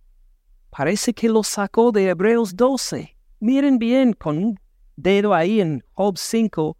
Parece 0.71 1.13
que 1.13 1.29
lo 1.29 1.43
sacó 1.43 1.91
de 1.91 2.09
Hebreos 2.09 2.55
12. 2.55 3.17
Miren 3.44 3.81
bien 3.81 4.12
con 4.12 4.38
un 4.38 4.61
dedo 4.94 5.35
ahí 5.35 5.61
en 5.61 5.83
Job 5.94 6.16
5 6.16 6.76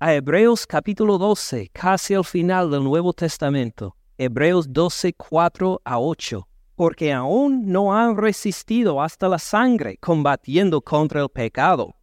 a 0.00 0.12
Hebreos 0.12 0.66
capítulo 0.66 1.18
12, 1.18 1.70
casi 1.72 2.14
al 2.14 2.24
final 2.24 2.68
del 2.68 2.82
Nuevo 2.82 3.12
Testamento. 3.12 3.96
Hebreos 4.18 4.72
12, 4.72 5.12
4 5.12 5.82
a 5.84 6.00
8. 6.00 6.48
Porque 6.74 7.12
aún 7.12 7.64
no 7.64 7.96
han 7.96 8.16
resistido 8.16 9.00
hasta 9.00 9.28
la 9.28 9.38
sangre 9.38 9.98
combatiendo 9.98 10.80
contra 10.80 11.22
el 11.22 11.28
pecado. 11.28 11.94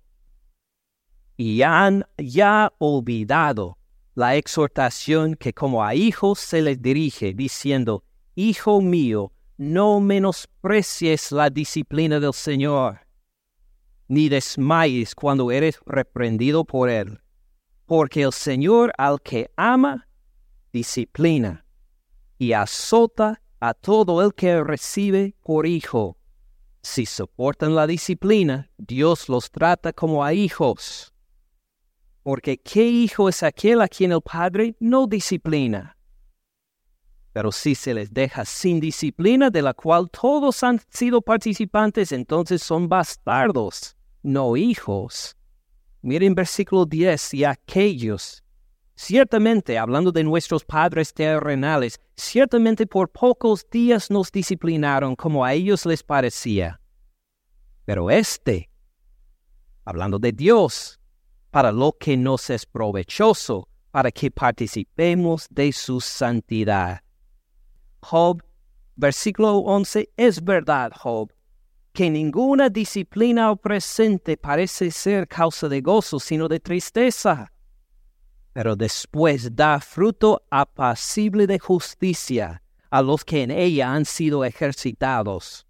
Y 1.36 1.64
han 1.64 2.06
ya 2.18 2.72
olvidado 2.78 3.78
la 4.16 4.38
exhortación 4.38 5.36
que 5.36 5.52
como 5.52 5.84
a 5.84 5.96
hijos 5.96 6.40
se 6.40 6.62
les 6.62 6.82
dirige, 6.82 7.34
diciendo, 7.34 8.06
Hijo 8.36 8.80
mío, 8.80 9.34
no 9.58 10.00
menosprecies 10.00 11.34
la 11.34 11.50
disciplina 11.50 12.22
del 12.22 12.32
Señor 12.32 13.04
ni 14.08 14.30
desmayes 14.30 15.16
cuando 15.16 15.52
eres 15.52 15.80
reprendido 15.86 16.66
por 16.66 16.90
él, 16.90 17.20
porque 17.86 18.24
el 18.24 18.34
Señor 18.34 18.92
al 18.98 19.22
que 19.22 19.50
ama, 19.56 20.08
disciplina 20.72 21.66
y 22.38 22.54
azota 22.54 23.42
a 23.60 23.74
todo 23.74 24.22
el 24.22 24.34
que 24.34 24.64
recibe 24.64 25.36
por 25.42 25.66
hijo. 25.66 26.18
Si 26.82 27.06
soportan 27.06 27.76
la 27.76 27.88
disciplina, 27.88 28.70
Dios 28.78 29.30
los 29.30 29.50
trata 29.50 29.94
como 29.94 30.24
a 30.24 30.34
hijos. 30.34 31.14
Porque 32.24 32.58
¿qué 32.58 32.86
hijo 32.86 33.30
es 33.30 33.42
aquel 33.42 33.82
a 33.82 33.88
quien 33.88 34.12
el 34.12 34.22
Padre 34.22 34.76
no 34.80 35.08
disciplina? 35.08 35.98
Pero 37.34 37.52
si 37.52 37.74
se 37.74 37.96
les 37.96 38.14
deja 38.14 38.46
sin 38.46 38.80
disciplina 38.80 39.50
de 39.50 39.64
la 39.64 39.74
cual 39.74 40.10
todos 40.10 40.64
han 40.64 40.80
sido 40.90 41.22
participantes, 41.22 42.12
entonces 42.12 42.62
son 42.62 42.88
bastardos, 42.88 43.98
no 44.22 44.56
hijos. 44.56 45.36
Miren 46.04 46.36
versículo 46.36 46.86
10, 46.86 47.34
y 47.34 47.44
aquellos, 47.44 48.44
ciertamente 48.96 49.80
hablando 49.80 50.12
de 50.12 50.24
nuestros 50.24 50.64
padres 50.64 51.12
terrenales, 51.12 52.00
ciertamente 52.16 52.86
por 52.86 53.10
pocos 53.10 53.68
días 53.70 54.12
nos 54.12 54.32
disciplinaron 54.32 55.16
como 55.16 55.44
a 55.44 55.54
ellos 55.54 55.86
les 55.88 56.04
parecía. 56.04 56.80
Pero 57.86 58.12
este, 58.12 58.70
hablando 59.86 60.20
de 60.20 60.32
Dios, 60.32 61.00
para 61.50 61.72
lo 61.72 61.94
que 62.00 62.16
nos 62.16 62.50
es 62.50 62.66
provechoso, 62.66 63.68
para 63.92 64.12
que 64.12 64.32
participemos 64.32 65.48
de 65.50 65.72
su 65.72 66.00
santidad. 66.00 67.03
Job, 68.04 68.44
versículo 68.96 69.58
11, 69.60 70.10
es 70.18 70.44
verdad, 70.44 70.92
Job, 70.96 71.32
que 71.94 72.10
ninguna 72.10 72.70
disciplina 72.70 73.52
o 73.52 73.56
presente 73.56 74.38
parece 74.38 74.92
ser 74.92 75.28
causa 75.28 75.70
de 75.70 75.82
gozo, 75.82 76.20
sino 76.20 76.48
de 76.48 76.60
tristeza. 76.60 77.52
Pero 78.54 78.76
después 78.76 79.56
da 79.56 79.80
fruto 79.80 80.44
apacible 80.50 81.48
de 81.48 81.60
justicia 81.60 82.62
a 82.90 83.02
los 83.02 83.26
que 83.26 83.42
en 83.44 83.52
ella 83.52 83.94
han 83.94 84.06
sido 84.06 84.46
ejercitados. 84.46 85.66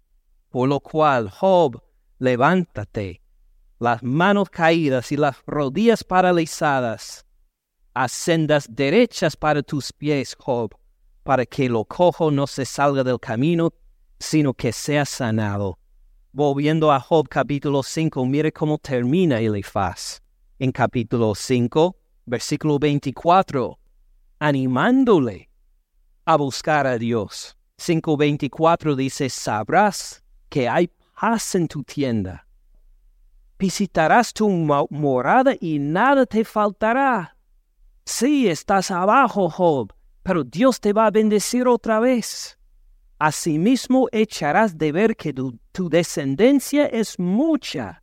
Por 0.50 0.68
lo 0.68 0.80
cual, 0.80 1.30
Job, 1.30 1.82
levántate, 2.18 3.22
las 3.78 4.02
manos 4.02 4.50
caídas 4.50 5.10
y 5.12 5.16
las 5.16 5.36
rodillas 5.46 6.04
paralizadas, 6.04 7.24
a 7.94 8.08
sendas 8.08 8.66
derechas 8.68 9.36
para 9.36 9.62
tus 9.62 9.92
pies, 9.92 10.36
Job, 10.38 10.74
para 11.24 11.44
que 11.46 11.68
lo 11.68 11.84
cojo 11.84 12.30
no 12.30 12.46
se 12.46 12.64
salga 12.64 13.02
del 13.02 13.18
camino, 13.18 13.72
sino 14.20 14.54
que 14.54 14.72
sea 14.72 15.04
sanado. 15.04 15.78
Volviendo 16.32 16.92
a 16.92 17.00
Job 17.00 17.28
capítulo 17.28 17.82
5, 17.82 18.24
mire 18.26 18.52
cómo 18.52 18.78
termina 18.78 19.40
Elifaz. 19.40 20.20
En 20.58 20.70
capítulo 20.70 21.34
5, 21.34 21.96
versículo 22.26 22.78
24, 22.78 23.78
animándole 24.38 25.48
a 26.24 26.36
buscar 26.36 26.86
a 26.86 26.98
Dios. 26.98 27.56
5.24 27.78 28.94
dice, 28.94 29.28
sabrás 29.28 30.22
que 30.48 30.68
hay 30.68 30.90
paz 31.18 31.54
en 31.54 31.68
tu 31.68 31.82
tienda. 31.82 32.46
Visitarás 33.58 34.32
tu 34.32 34.48
morada 34.48 35.54
y 35.60 35.78
nada 35.78 36.26
te 36.26 36.44
faltará. 36.44 37.36
Sí, 38.04 38.48
estás 38.48 38.90
abajo, 38.90 39.48
Job, 39.48 39.92
pero 40.24 40.42
Dios 40.42 40.80
te 40.80 40.92
va 40.92 41.06
a 41.06 41.10
bendecir 41.10 41.68
otra 41.68 42.00
vez. 42.00 42.58
Asimismo 43.18 44.08
echarás 44.10 44.76
de 44.76 44.90
ver 44.90 45.16
que 45.16 45.32
tu, 45.32 45.88
descendencia 45.88 46.86
es 46.86 47.18
mucha, 47.18 48.02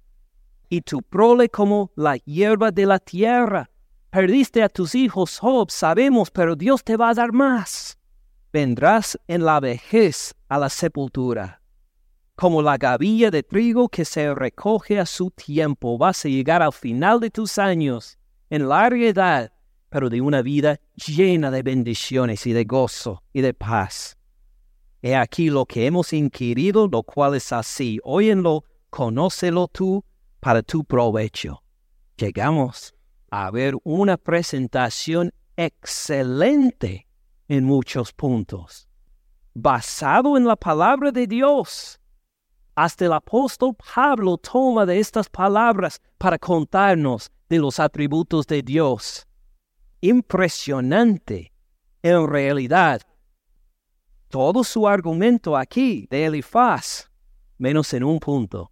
y 0.69 0.81
tu 0.81 1.01
prole 1.01 1.49
como 1.49 1.91
la 1.95 2.15
hierba 2.17 2.71
de 2.71 2.85
la 2.85 2.99
tierra. 2.99 3.69
Perdiste 4.11 4.61
a 4.61 4.69
tus 4.69 4.93
hijos, 4.93 5.39
Job, 5.39 5.71
sabemos, 5.71 6.29
pero 6.31 6.55
Dios 6.55 6.83
te 6.83 6.95
va 6.95 7.09
a 7.09 7.13
dar 7.13 7.33
más. 7.33 7.97
Vendrás 8.53 9.19
en 9.27 9.43
la 9.43 9.59
vejez 9.59 10.35
a 10.47 10.59
la 10.59 10.69
sepultura. 10.69 11.61
Como 12.35 12.61
la 12.61 12.77
gavilla 12.77 13.31
de 13.31 13.41
trigo 13.41 13.89
que 13.89 14.05
se 14.05 14.33
recoge 14.35 14.99
a 14.99 15.05
su 15.05 15.31
tiempo, 15.31 15.97
vas 15.97 16.23
a 16.25 16.29
llegar 16.29 16.61
al 16.61 16.73
final 16.73 17.19
de 17.19 17.31
tus 17.31 17.57
años, 17.57 18.17
en 18.49 18.67
larga 18.67 19.05
edad, 19.05 19.51
pero 19.91 20.09
de 20.09 20.21
una 20.21 20.41
vida 20.41 20.79
llena 20.95 21.51
de 21.51 21.63
bendiciones 21.63 22.47
y 22.47 22.53
de 22.53 22.63
gozo 22.63 23.23
y 23.33 23.41
de 23.41 23.53
paz. 23.53 24.17
He 25.01 25.17
aquí 25.17 25.49
lo 25.49 25.65
que 25.65 25.85
hemos 25.85 26.13
inquirido, 26.13 26.87
lo 26.87 27.03
cual 27.03 27.35
es 27.35 27.51
así. 27.51 27.99
Óyenlo, 28.05 28.63
conócelo 28.89 29.67
tú 29.67 30.01
para 30.39 30.63
tu 30.63 30.85
provecho. 30.85 31.61
Llegamos 32.15 32.95
a 33.31 33.51
ver 33.51 33.75
una 33.83 34.15
presentación 34.15 35.33
excelente 35.57 37.05
en 37.49 37.65
muchos 37.65 38.13
puntos, 38.13 38.87
basado 39.53 40.37
en 40.37 40.45
la 40.45 40.55
palabra 40.55 41.11
de 41.11 41.27
Dios. 41.27 41.99
Hasta 42.75 43.05
el 43.05 43.11
apóstol 43.11 43.75
Pablo 43.93 44.37
toma 44.37 44.85
de 44.85 44.99
estas 44.99 45.27
palabras 45.27 45.99
para 46.17 46.39
contarnos 46.39 47.29
de 47.49 47.59
los 47.59 47.77
atributos 47.77 48.47
de 48.47 48.61
Dios 48.61 49.27
impresionante. 50.01 51.53
En 52.03 52.27
realidad, 52.27 53.01
todo 54.27 54.63
su 54.63 54.87
argumento 54.87 55.55
aquí 55.55 56.07
de 56.09 56.25
Elifaz, 56.25 57.09
menos 57.57 57.93
en 57.93 58.03
un 58.03 58.19
punto. 58.19 58.71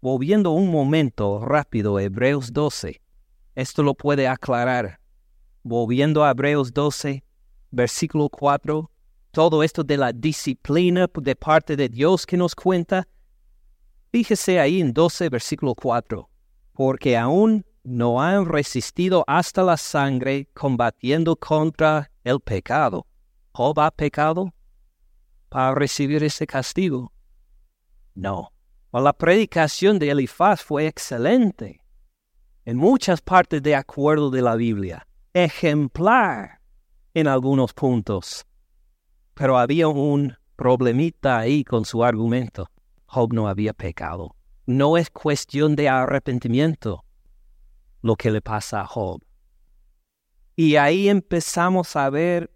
Volviendo 0.00 0.52
un 0.52 0.70
momento 0.70 1.44
rápido 1.44 1.96
a 1.96 2.04
Hebreos 2.04 2.52
12, 2.52 3.00
esto 3.56 3.82
lo 3.82 3.94
puede 3.94 4.28
aclarar. 4.28 5.00
Volviendo 5.64 6.24
a 6.24 6.30
Hebreos 6.30 6.72
12, 6.72 7.24
versículo 7.72 8.28
4, 8.28 8.88
todo 9.32 9.62
esto 9.64 9.82
de 9.82 9.96
la 9.96 10.12
disciplina 10.12 11.08
de 11.12 11.34
parte 11.34 11.76
de 11.76 11.88
Dios 11.88 12.24
que 12.24 12.36
nos 12.36 12.54
cuenta, 12.54 13.08
fíjese 14.12 14.60
ahí 14.60 14.80
en 14.80 14.92
12, 14.92 15.28
versículo 15.28 15.74
4, 15.74 16.30
porque 16.72 17.16
aún 17.16 17.66
no 17.88 18.20
han 18.20 18.44
resistido 18.44 19.24
hasta 19.26 19.62
la 19.62 19.78
sangre 19.78 20.46
combatiendo 20.52 21.36
contra 21.36 22.10
el 22.22 22.38
pecado. 22.38 23.06
¿Job 23.52 23.80
ha 23.80 23.90
pecado 23.90 24.52
para 25.48 25.74
recibir 25.74 26.22
ese 26.22 26.46
castigo? 26.46 27.12
No. 28.14 28.52
la 28.92 29.12
predicación 29.14 29.98
de 29.98 30.10
Elifaz 30.10 30.62
fue 30.62 30.86
excelente. 30.86 31.82
En 32.66 32.76
muchas 32.76 33.22
partes 33.22 33.62
de 33.62 33.74
acuerdo 33.74 34.30
de 34.30 34.42
la 34.42 34.54
Biblia. 34.54 35.06
Ejemplar 35.32 36.60
en 37.14 37.26
algunos 37.26 37.72
puntos. 37.72 38.44
Pero 39.32 39.56
había 39.56 39.88
un 39.88 40.36
problemita 40.56 41.38
ahí 41.38 41.64
con 41.64 41.86
su 41.86 42.04
argumento. 42.04 42.70
Job 43.06 43.32
no 43.32 43.48
había 43.48 43.72
pecado. 43.72 44.34
No 44.66 44.98
es 44.98 45.08
cuestión 45.08 45.74
de 45.74 45.88
arrepentimiento 45.88 47.06
lo 48.02 48.16
que 48.16 48.30
le 48.30 48.40
pasa 48.40 48.80
a 48.80 48.86
Job. 48.86 49.22
Y 50.56 50.76
ahí 50.76 51.08
empezamos 51.08 51.94
a 51.96 52.10
ver 52.10 52.50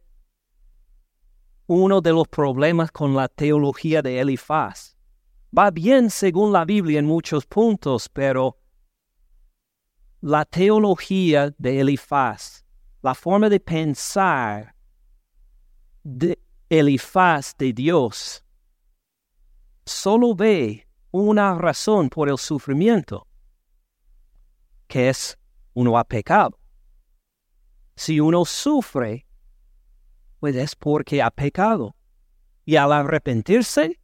uno 1.66 2.00
de 2.00 2.12
los 2.12 2.28
problemas 2.28 2.90
con 2.90 3.14
la 3.14 3.28
teología 3.28 4.02
de 4.02 4.20
Elifaz. 4.20 4.96
Va 5.56 5.70
bien 5.70 6.10
según 6.10 6.52
la 6.52 6.64
Biblia 6.64 6.98
en 6.98 7.06
muchos 7.06 7.46
puntos, 7.46 8.08
pero 8.08 8.58
la 10.20 10.44
teología 10.44 11.54
de 11.58 11.80
Elifaz, 11.80 12.64
la 13.02 13.14
forma 13.14 13.48
de 13.48 13.60
pensar 13.60 14.74
de 16.02 16.38
Elifaz 16.68 17.54
de 17.56 17.72
Dios, 17.72 18.44
solo 19.84 20.34
ve 20.34 20.88
una 21.10 21.54
razón 21.54 22.08
por 22.08 22.28
el 22.28 22.38
sufrimiento 22.38 23.26
que 24.92 25.08
es 25.08 25.38
uno 25.72 25.96
ha 25.96 26.04
pecado. 26.04 26.58
Si 27.96 28.20
uno 28.20 28.44
sufre, 28.44 29.26
pues 30.38 30.54
es 30.54 30.76
porque 30.76 31.22
ha 31.22 31.30
pecado. 31.30 31.96
Y 32.66 32.76
al 32.76 32.92
arrepentirse, 32.92 33.98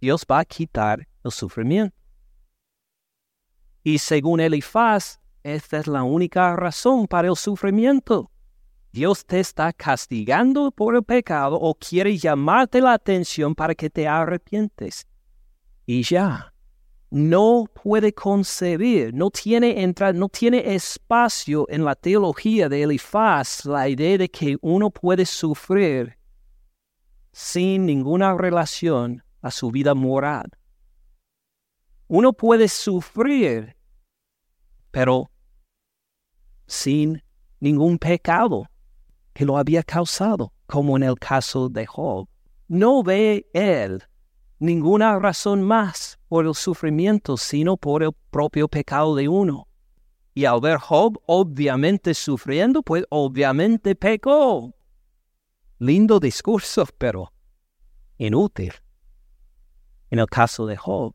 Dios 0.00 0.26
va 0.28 0.40
a 0.40 0.44
quitar 0.44 1.06
el 1.22 1.30
sufrimiento. 1.30 1.96
Y 3.84 3.98
según 3.98 4.40
Elifaz, 4.40 5.20
esta 5.44 5.78
es 5.78 5.86
la 5.86 6.02
única 6.02 6.56
razón 6.56 7.06
para 7.06 7.28
el 7.28 7.36
sufrimiento. 7.36 8.28
Dios 8.90 9.24
te 9.24 9.38
está 9.38 9.72
castigando 9.72 10.72
por 10.72 10.96
el 10.96 11.04
pecado 11.04 11.60
o 11.60 11.76
quiere 11.76 12.18
llamarte 12.18 12.80
la 12.80 12.94
atención 12.94 13.54
para 13.54 13.76
que 13.76 13.88
te 13.88 14.08
arrepientes. 14.08 15.06
Y 15.86 16.02
ya 16.02 16.53
no 17.14 17.66
puede 17.72 18.12
concebir, 18.12 19.14
no 19.14 19.30
tiene 19.30 19.84
entrar, 19.84 20.16
no 20.16 20.28
tiene 20.28 20.74
espacio 20.74 21.64
en 21.68 21.84
la 21.84 21.94
teología 21.94 22.68
de 22.68 22.82
Elifaz 22.82 23.64
la 23.66 23.88
idea 23.88 24.18
de 24.18 24.28
que 24.28 24.58
uno 24.62 24.90
puede 24.90 25.24
sufrir 25.24 26.18
sin 27.30 27.86
ninguna 27.86 28.36
relación 28.36 29.22
a 29.42 29.52
su 29.52 29.70
vida 29.70 29.94
moral. 29.94 30.50
Uno 32.08 32.32
puede 32.32 32.66
sufrir, 32.66 33.76
pero 34.90 35.30
sin 36.66 37.22
ningún 37.60 37.96
pecado 37.96 38.68
que 39.32 39.44
lo 39.44 39.56
había 39.56 39.84
causado, 39.84 40.52
como 40.66 40.96
en 40.96 41.04
el 41.04 41.14
caso 41.14 41.68
de 41.68 41.86
Job. 41.86 42.26
No 42.66 43.04
ve 43.04 43.48
él 43.52 44.02
ninguna 44.58 45.18
razón 45.18 45.62
más 45.62 46.18
por 46.28 46.46
el 46.46 46.54
sufrimiento, 46.54 47.36
sino 47.36 47.76
por 47.76 48.02
el 48.02 48.12
propio 48.30 48.68
pecado 48.68 49.14
de 49.14 49.28
uno. 49.28 49.68
Y 50.34 50.46
al 50.46 50.60
ver 50.60 50.78
Job 50.78 51.20
obviamente 51.26 52.14
sufriendo, 52.14 52.82
pues 52.82 53.04
obviamente 53.08 53.94
pecó. 53.94 54.74
Lindo 55.78 56.18
discurso, 56.18 56.86
pero 56.98 57.32
inútil. 58.18 58.72
En 60.10 60.18
el 60.18 60.26
caso 60.26 60.66
de 60.66 60.76
Job, 60.76 61.14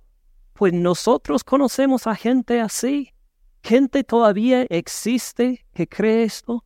pues 0.54 0.74
nosotros 0.74 1.44
conocemos 1.44 2.08
a 2.08 2.16
gente 2.16 2.60
así. 2.60 3.14
¿Gente 3.62 4.04
todavía 4.04 4.64
existe 4.70 5.66
que 5.74 5.88
cree 5.88 6.24
esto? 6.24 6.64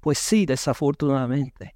Pues 0.00 0.18
sí, 0.18 0.46
desafortunadamente. 0.46 1.74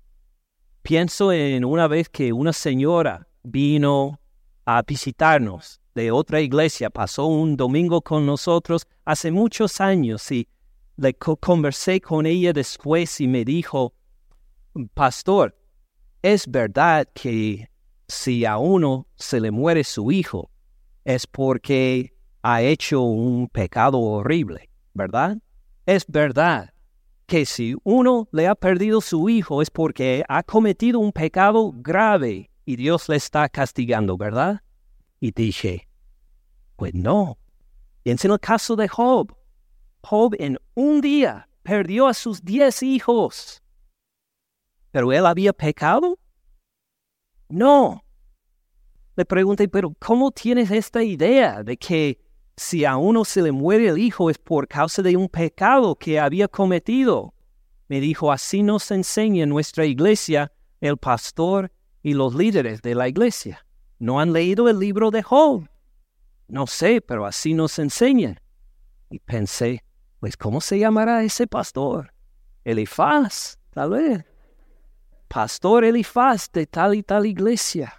Pienso 0.83 1.33
en 1.33 1.65
una 1.65 1.87
vez 1.87 2.09
que 2.09 2.33
una 2.33 2.53
señora 2.53 3.29
vino 3.43 4.21
a 4.65 4.83
visitarnos 4.83 5.81
de 5.95 6.11
otra 6.11 6.41
iglesia, 6.41 6.91
pasó 6.91 7.27
un 7.27 7.57
domingo 7.57 8.01
con 8.01 8.25
nosotros 8.25 8.87
hace 9.05 9.31
muchos 9.31 9.81
años 9.81 10.31
y 10.31 10.49
le 10.97 11.15
conversé 11.15 12.01
con 12.01 12.27
ella 12.27 12.53
después 12.53 13.21
y 13.21 13.29
me 13.29 13.45
dijo, 13.45 13.95
pastor, 14.95 15.57
es 16.23 16.47
verdad 16.47 17.09
que 17.15 17.69
si 18.09 18.45
a 18.45 18.59
uno 18.59 19.07
se 19.17 19.41
le 19.41 19.51
muere 19.51 19.85
su 19.85 20.13
hijo, 20.13 20.51
es 21.05 21.27
porque 21.27 22.15
ha 22.43 22.63
hecho 22.63 23.03
un 23.03 23.49
pecado 23.49 23.99
horrible, 23.99 24.71
¿verdad? 24.95 25.39
Es 25.87 26.07
verdad 26.07 26.73
que 27.27 27.45
si 27.47 27.75
uno 27.83 28.29
le 28.33 28.47
ha 28.47 28.55
perdido 28.55 29.01
su 29.01 29.29
hijo 29.29 29.63
es 29.63 29.71
porque 29.71 30.25
ha 30.29 30.43
cometido 30.43 31.01
un 31.01 31.13
pecado 31.13 31.73
grave 31.75 32.52
y 32.65 32.77
Dios 32.77 33.09
le 33.09 33.17
está 33.17 33.49
castigando, 33.49 34.17
¿verdad? 34.17 34.63
Y 35.21 35.33
dije, 35.33 35.89
pues 36.77 36.95
no. 36.95 37.39
Piensa 38.03 38.29
en 38.29 38.33
el 38.33 38.41
caso 38.41 38.77
de 38.77 38.89
Job. 38.89 39.37
Job 40.03 40.35
en 40.39 40.59
un 40.75 41.01
día 41.01 41.49
perdió 41.63 42.09
a 42.09 42.15
sus 42.15 42.43
diez 42.43 42.83
hijos. 42.83 43.63
¿Pero 44.91 45.13
él 45.13 45.27
había 45.27 45.53
pecado? 45.53 46.19
No. 47.49 48.05
Le 49.17 49.25
pregunté, 49.25 49.69
pero 49.69 49.95
¿cómo 49.99 50.31
tienes 50.31 50.71
esta 50.71 51.03
idea 51.03 51.63
de 51.63 51.77
que 51.77 52.19
si 52.57 52.85
a 52.85 52.97
uno 52.97 53.25
se 53.25 53.43
le 53.43 53.53
muere 53.53 53.89
el 53.89 53.99
hijo 53.99 54.31
es 54.31 54.39
por 54.39 54.67
causa 54.69 55.03
de 55.03 55.17
un 55.17 55.29
pecado 55.29 55.95
que 55.95 56.19
había 56.19 56.49
cometido? 56.49 57.35
Me 57.89 58.01
dijo, 58.01 58.33
así 58.33 58.63
nos 58.63 58.91
enseña 58.91 59.47
nuestra 59.47 59.85
iglesia 59.85 60.53
el 60.81 60.97
pastor 60.97 61.71
y 62.03 62.15
los 62.15 62.35
líderes 62.35 62.83
de 62.83 62.95
la 62.95 63.09
iglesia. 63.09 63.65
¿No 63.99 64.21
han 64.21 64.33
leído 64.33 64.69
el 64.69 64.79
libro 64.79 65.11
de 65.11 65.23
Job? 65.23 65.69
No 66.49 66.67
sé, 66.67 67.01
pero 67.01 67.25
así 67.25 67.55
nos 67.55 67.79
enseñan. 67.79 68.41
Y 69.11 69.19
pensé, 69.21 69.85
pues 70.21 70.37
¿cómo 70.37 70.61
se 70.61 70.79
llamará 70.79 71.23
ese 71.23 71.47
pastor? 71.47 72.13
Elifaz, 72.65 73.59
tal 73.71 73.91
vez. 73.91 74.25
Pastor 75.29 75.85
Elifaz 75.85 76.51
de 76.53 76.67
tal 76.67 76.95
y 76.95 77.03
tal 77.03 77.27
iglesia. 77.27 77.95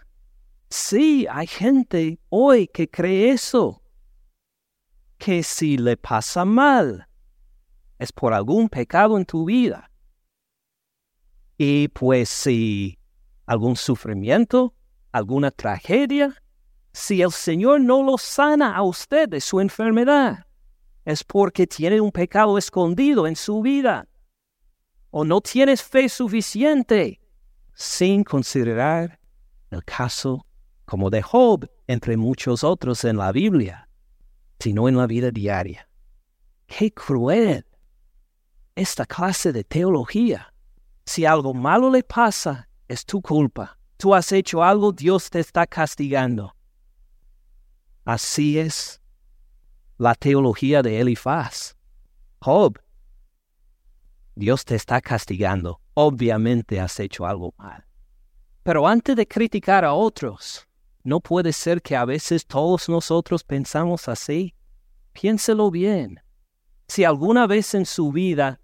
Sí, 0.69 1.25
hay 1.29 1.47
gente 1.47 2.19
hoy 2.29 2.67
que 2.67 2.89
cree 2.89 3.31
eso. 3.31 3.81
Que 5.17 5.41
si 5.41 5.77
le 5.77 5.97
pasa 5.97 6.45
mal, 6.45 7.07
es 7.97 8.11
por 8.11 8.33
algún 8.33 8.69
pecado 8.69 9.17
en 9.17 9.25
tu 9.25 9.45
vida. 9.45 9.89
Y 11.57 11.87
pues 11.89 12.29
si 12.29 12.99
algún 13.45 13.75
sufrimiento, 13.75 14.73
alguna 15.11 15.51
tragedia, 15.51 16.35
si 16.93 17.21
el 17.21 17.31
Señor 17.31 17.81
no 17.81 18.03
lo 18.03 18.17
sana 18.17 18.75
a 18.75 18.83
usted 18.83 19.27
de 19.27 19.41
su 19.41 19.59
enfermedad, 19.59 20.45
es 21.05 21.23
porque 21.23 21.67
tiene 21.67 21.99
un 21.99 22.11
pecado 22.11 22.57
escondido 22.57 23.27
en 23.27 23.35
su 23.35 23.61
vida. 23.61 24.07
O 25.09 25.25
no 25.25 25.41
tienes 25.41 25.83
fe 25.83 26.07
suficiente, 26.09 27.19
sin 27.73 28.23
considerar 28.23 29.19
el 29.71 29.83
caso 29.83 30.45
como 30.85 31.09
de 31.09 31.21
Job, 31.21 31.69
entre 31.87 32.17
muchos 32.17 32.63
otros 32.63 33.03
en 33.03 33.17
la 33.17 33.31
Biblia, 33.31 33.89
sino 34.59 34.87
en 34.87 34.97
la 34.97 35.07
vida 35.07 35.31
diaria. 35.31 35.89
¡Qué 36.67 36.93
cruel! 36.93 37.65
Esta 38.75 39.05
clase 39.05 39.51
de 39.51 39.63
teología. 39.63 40.53
Si 41.05 41.25
algo 41.25 41.53
malo 41.53 41.91
le 41.91 42.03
pasa, 42.03 42.69
es 42.87 43.05
tu 43.05 43.21
culpa. 43.21 43.77
Tú 43.97 44.13
has 44.13 44.31
hecho 44.31 44.63
algo, 44.63 44.91
Dios 44.91 45.29
te 45.29 45.39
está 45.39 45.65
castigando. 45.65 46.55
Así 48.05 48.59
es 48.59 49.01
la 49.97 50.15
teología 50.15 50.81
de 50.81 50.99
Elifaz. 50.99 51.75
Job, 52.39 52.77
Dios 54.35 54.65
te 54.65 54.75
está 54.75 54.99
castigando. 54.99 55.79
Obviamente 55.93 56.79
has 56.79 56.99
hecho 56.99 57.25
algo 57.25 57.53
mal. 57.57 57.85
Pero 58.63 58.87
antes 58.87 59.15
de 59.15 59.27
criticar 59.27 59.85
a 59.85 59.93
otros, 59.93 60.67
¿no 61.03 61.19
puede 61.19 61.53
ser 61.53 61.81
que 61.81 61.95
a 61.95 62.05
veces 62.05 62.45
todos 62.45 62.89
nosotros 62.89 63.43
pensamos 63.43 64.07
así? 64.07 64.53
Piénselo 65.13 65.69
bien. 65.69 66.19
Si 66.87 67.03
alguna 67.03 67.47
vez 67.47 67.73
en 67.75 67.85
su 67.85 68.11
vida 68.11 68.59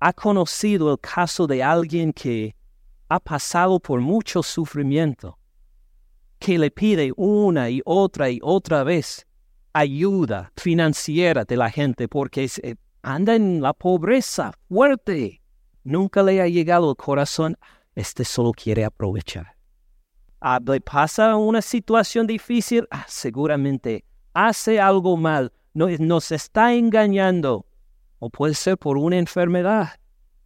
ha 0.00 0.12
conocido 0.12 0.90
el 0.92 0.98
caso 0.98 1.46
de 1.46 1.62
alguien 1.62 2.12
que 2.12 2.56
ha 3.08 3.20
pasado 3.20 3.80
por 3.80 4.00
mucho 4.00 4.42
sufrimiento, 4.42 5.38
que 6.38 6.58
le 6.58 6.70
pide 6.70 7.12
una 7.16 7.70
y 7.70 7.80
otra 7.84 8.30
y 8.30 8.38
otra 8.42 8.84
vez 8.84 9.26
ayuda 9.72 10.52
financiera 10.56 11.44
de 11.44 11.56
la 11.56 11.70
gente 11.70 12.08
porque 12.08 12.48
anda 13.02 13.34
en 13.34 13.60
la 13.60 13.72
pobreza 13.72 14.52
fuerte. 14.68 15.42
Nunca 15.84 16.22
le 16.22 16.40
ha 16.40 16.48
llegado 16.48 16.90
el 16.90 16.96
corazón, 16.96 17.56
este 17.94 18.24
solo 18.24 18.52
quiere 18.52 18.84
aprovechar. 18.84 19.54
Ah, 20.40 20.60
le 20.64 20.80
pasa 20.80 21.36
una 21.36 21.62
situación 21.62 22.26
difícil, 22.26 22.86
ah, 22.90 23.04
seguramente 23.08 24.04
hace 24.32 24.80
algo 24.80 25.16
mal, 25.16 25.52
nos 25.74 26.32
está 26.32 26.74
engañando, 26.74 27.66
o 28.18 28.30
puede 28.30 28.54
ser 28.54 28.78
por 28.78 28.96
una 28.96 29.18
enfermedad 29.18 29.90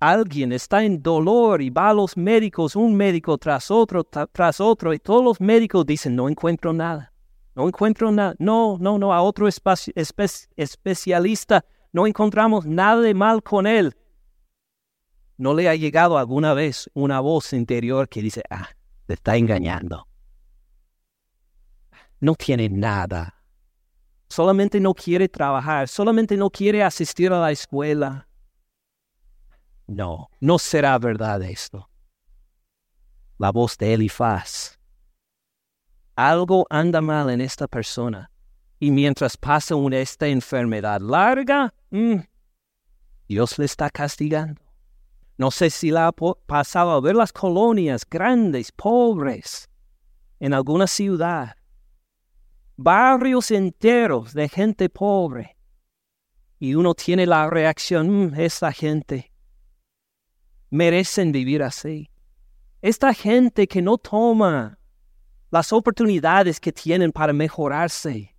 alguien 0.00 0.52
está 0.52 0.84
en 0.84 1.02
dolor 1.02 1.60
y 1.60 1.70
va 1.70 1.90
a 1.90 1.94
los 1.94 2.16
médicos, 2.16 2.76
un 2.76 2.94
médico 2.94 3.36
tras 3.38 3.70
otro, 3.70 4.04
tras 4.04 4.60
otro, 4.60 4.94
y 4.94 4.98
todos 4.98 5.24
los 5.24 5.40
médicos 5.40 5.84
dicen, 5.86 6.14
no 6.16 6.28
encuentro 6.28 6.72
nada, 6.72 7.12
no 7.54 7.66
encuentro 7.66 8.12
nada, 8.12 8.34
no, 8.38 8.78
no, 8.80 8.98
no, 8.98 9.12
a 9.12 9.22
otro 9.22 9.48
especialista, 10.56 11.64
no 11.92 12.06
encontramos 12.06 12.66
nada 12.66 13.00
de 13.00 13.14
mal 13.14 13.42
con 13.42 13.66
él. 13.66 13.96
¿No 15.36 15.54
le 15.54 15.68
ha 15.68 15.74
llegado 15.76 16.18
alguna 16.18 16.52
vez 16.52 16.90
una 16.94 17.20
voz 17.20 17.52
interior 17.52 18.08
que 18.08 18.22
dice, 18.22 18.42
ah, 18.50 18.68
te 19.06 19.14
está 19.14 19.36
engañando? 19.36 20.08
No 22.20 22.34
tiene 22.34 22.68
nada. 22.68 23.34
Solamente 24.28 24.80
no 24.80 24.94
quiere 24.94 25.28
trabajar, 25.28 25.86
solamente 25.86 26.36
no 26.36 26.50
quiere 26.50 26.82
asistir 26.82 27.32
a 27.32 27.40
la 27.40 27.52
escuela 27.52 28.27
no, 29.88 30.28
no 30.40 30.58
será 30.58 30.98
verdad 30.98 31.42
esto. 31.42 31.88
La 33.38 33.50
voz 33.50 33.76
de 33.78 33.94
Elifaz. 33.94 34.78
Algo 36.14 36.66
anda 36.68 37.00
mal 37.00 37.30
en 37.30 37.40
esta 37.40 37.66
persona. 37.66 38.30
Y 38.78 38.90
mientras 38.90 39.36
pasa 39.36 39.74
una, 39.74 39.98
esta 39.98 40.26
enfermedad 40.28 41.00
larga, 41.00 41.72
mm, 41.90 42.18
Dios 43.28 43.58
le 43.58 43.64
está 43.64 43.88
castigando. 43.88 44.60
No 45.38 45.50
sé 45.50 45.70
si 45.70 45.90
la 45.90 46.08
ha 46.08 46.12
pasado 46.12 46.90
a 46.90 47.00
ver 47.00 47.16
las 47.16 47.32
colonias 47.32 48.04
grandes, 48.08 48.70
pobres, 48.72 49.70
en 50.38 50.52
alguna 50.52 50.86
ciudad. 50.86 51.56
Barrios 52.76 53.50
enteros 53.50 54.34
de 54.34 54.48
gente 54.48 54.88
pobre. 54.88 55.56
Y 56.58 56.74
uno 56.74 56.94
tiene 56.94 57.24
la 57.24 57.48
reacción, 57.48 58.32
mm, 58.32 58.40
esa 58.40 58.70
gente 58.72 59.32
merecen 60.70 61.32
vivir 61.32 61.62
así. 61.62 62.10
Esta 62.80 63.12
gente 63.12 63.66
que 63.66 63.82
no 63.82 63.98
toma 63.98 64.78
las 65.50 65.72
oportunidades 65.72 66.60
que 66.60 66.72
tienen 66.72 67.10
para 67.10 67.32
mejorarse, 67.32 68.34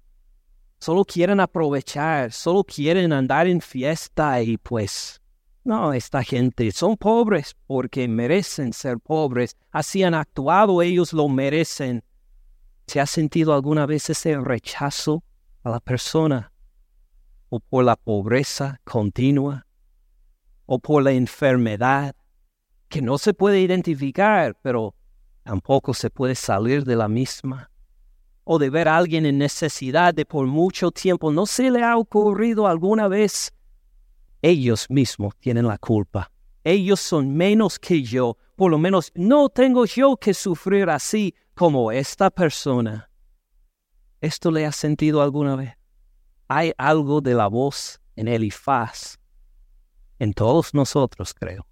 solo 0.79 1.03
quieren 1.03 1.39
aprovechar, 1.39 2.31
solo 2.31 2.63
quieren 2.63 3.11
andar 3.11 3.47
en 3.47 3.61
fiesta 3.61 4.41
y 4.41 4.57
pues, 4.57 5.21
no, 5.63 5.93
esta 5.93 6.23
gente 6.23 6.71
son 6.71 6.95
pobres 6.95 7.55
porque 7.67 8.07
merecen 8.07 8.73
ser 8.73 8.99
pobres, 8.99 9.57
así 9.71 10.03
han 10.03 10.13
actuado, 10.13 10.81
ellos 10.81 11.13
lo 11.13 11.27
merecen. 11.27 12.03
¿Se 12.87 12.99
ha 12.99 13.05
sentido 13.05 13.53
alguna 13.53 13.85
vez 13.85 14.09
ese 14.09 14.39
rechazo 14.39 15.23
a 15.63 15.69
la 15.69 15.79
persona 15.79 16.51
o 17.49 17.59
por 17.59 17.83
la 17.83 17.95
pobreza 17.95 18.79
continua 18.83 19.67
o 20.65 20.79
por 20.79 21.03
la 21.03 21.11
enfermedad 21.11 22.15
que 22.89 23.01
no 23.01 23.17
se 23.17 23.33
puede 23.33 23.61
identificar, 23.61 24.57
pero 24.61 24.95
tampoco 25.43 25.93
se 25.93 26.09
puede 26.09 26.35
salir 26.35 26.83
de 26.83 26.95
la 26.95 27.07
misma. 27.07 27.71
O 28.43 28.57
de 28.57 28.69
ver 28.69 28.87
a 28.87 28.97
alguien 28.97 29.25
en 29.25 29.37
necesidad 29.37 30.13
de 30.13 30.25
por 30.25 30.47
mucho 30.47 30.91
tiempo, 30.91 31.31
¿no 31.31 31.45
se 31.45 31.69
le 31.69 31.83
ha 31.83 31.97
ocurrido 31.97 32.67
alguna 32.67 33.07
vez? 33.07 33.53
Ellos 34.41 34.87
mismos 34.89 35.35
tienen 35.37 35.67
la 35.67 35.77
culpa. 35.77 36.31
ellos 36.63 36.99
son 36.99 37.33
menos 37.35 37.79
que 37.79 38.03
yo, 38.03 38.37
por 38.55 38.69
lo 38.69 38.77
menos 38.77 39.11
no 39.15 39.49
tengo 39.49 39.85
yo 39.85 40.17
que 40.17 40.33
sufrir 40.33 40.89
así 40.89 41.33
como 41.55 41.91
esta 41.91 42.29
persona. 42.29 43.09
¿Esto 44.21 44.51
le 44.51 44.65
ha 44.65 44.71
sentido 44.71 45.21
alguna 45.21 45.55
vez? 45.55 45.77
Hay 46.47 46.73
algo 46.77 47.21
de 47.21 47.33
la 47.33 47.47
voz 47.47 48.01
en 48.15 48.27
Elifaz, 48.27 49.17
en 50.19 50.33
todos 50.33 50.73
nosotros 50.73 51.33
creo, 51.33 51.65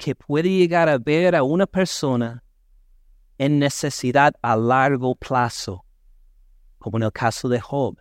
que 0.00 0.14
puede 0.14 0.48
llegar 0.48 0.88
a 0.88 0.98
ver 0.98 1.36
a 1.36 1.42
una 1.42 1.66
persona 1.66 2.42
en 3.38 3.58
necesidad 3.58 4.34
a 4.42 4.56
largo 4.56 5.14
plazo, 5.14 5.84
como 6.78 6.96
en 6.96 7.04
el 7.04 7.12
caso 7.12 7.48
de 7.48 7.60
Job 7.60 7.96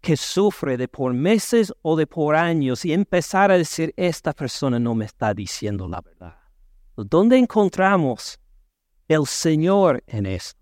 que 0.00 0.16
sufre 0.16 0.76
de 0.76 0.88
por 0.88 1.12
meses 1.12 1.72
o 1.82 1.96
de 1.96 2.06
por 2.06 2.36
años 2.36 2.84
y 2.84 2.92
empezar 2.92 3.50
a 3.50 3.58
decir, 3.58 3.92
esta 3.96 4.32
persona 4.32 4.78
no 4.78 4.94
me 4.94 5.04
está 5.04 5.34
diciendo 5.34 5.88
la 5.88 6.00
verdad. 6.00 6.36
¿Dónde 6.96 7.36
encontramos 7.36 8.38
el 9.08 9.26
Señor 9.26 10.02
en 10.06 10.26
esto? 10.26 10.58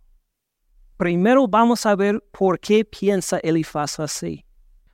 Primero 0.96 1.46
vamos 1.46 1.85
a 1.85 1.94
ver 1.94 2.22
por 2.31 2.59
qué 2.59 2.85
piensa 2.85 3.38
Elifaz 3.38 4.00
así. 4.00 4.44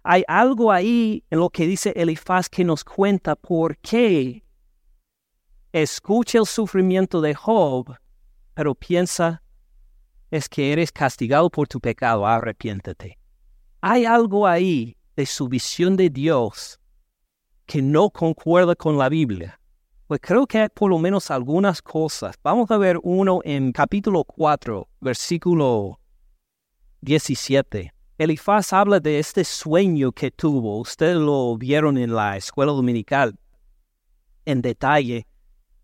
Hay 0.02 0.24
algo 0.26 0.72
ahí 0.72 1.24
en 1.30 1.38
lo 1.38 1.48
que 1.48 1.66
dice 1.66 1.92
Elifaz 1.94 2.48
que 2.48 2.64
nos 2.64 2.82
cuenta 2.82 3.36
por 3.36 3.78
qué 3.78 4.41
escucha 5.72 6.38
el 6.38 6.46
sufrimiento 6.46 7.20
de 7.20 7.34
Job, 7.34 7.96
pero 8.54 8.74
piensa, 8.74 9.42
es 10.30 10.48
que 10.48 10.72
eres 10.72 10.92
castigado 10.92 11.50
por 11.50 11.68
tu 11.68 11.80
pecado, 11.80 12.26
arrepiéntete 12.26 13.18
hay 13.82 14.04
algo 14.04 14.46
ahí 14.46 14.96
de 15.16 15.26
su 15.26 15.48
visión 15.48 15.96
de 15.96 16.08
Dios 16.08 16.78
que 17.66 17.82
no 17.82 18.10
concuerda 18.10 18.76
con 18.76 18.96
la 18.96 19.08
Biblia. 19.08 19.60
Pues 20.06 20.20
creo 20.22 20.46
que 20.46 20.58
hay 20.58 20.68
por 20.68 20.90
lo 20.90 20.98
menos 20.98 21.30
algunas 21.32 21.82
cosas. 21.82 22.36
Vamos 22.44 22.70
a 22.70 22.78
ver 22.78 22.98
uno 23.02 23.40
en 23.44 23.72
capítulo 23.72 24.22
4, 24.24 24.88
versículo 25.00 25.98
17. 27.00 27.92
Elifaz 28.18 28.72
habla 28.72 29.00
de 29.00 29.18
este 29.18 29.42
sueño 29.42 30.12
que 30.12 30.30
tuvo. 30.30 30.78
Ustedes 30.78 31.16
lo 31.16 31.56
vieron 31.56 31.98
en 31.98 32.14
la 32.14 32.36
escuela 32.36 32.70
dominical 32.70 33.36
en 34.44 34.62
detalle. 34.62 35.26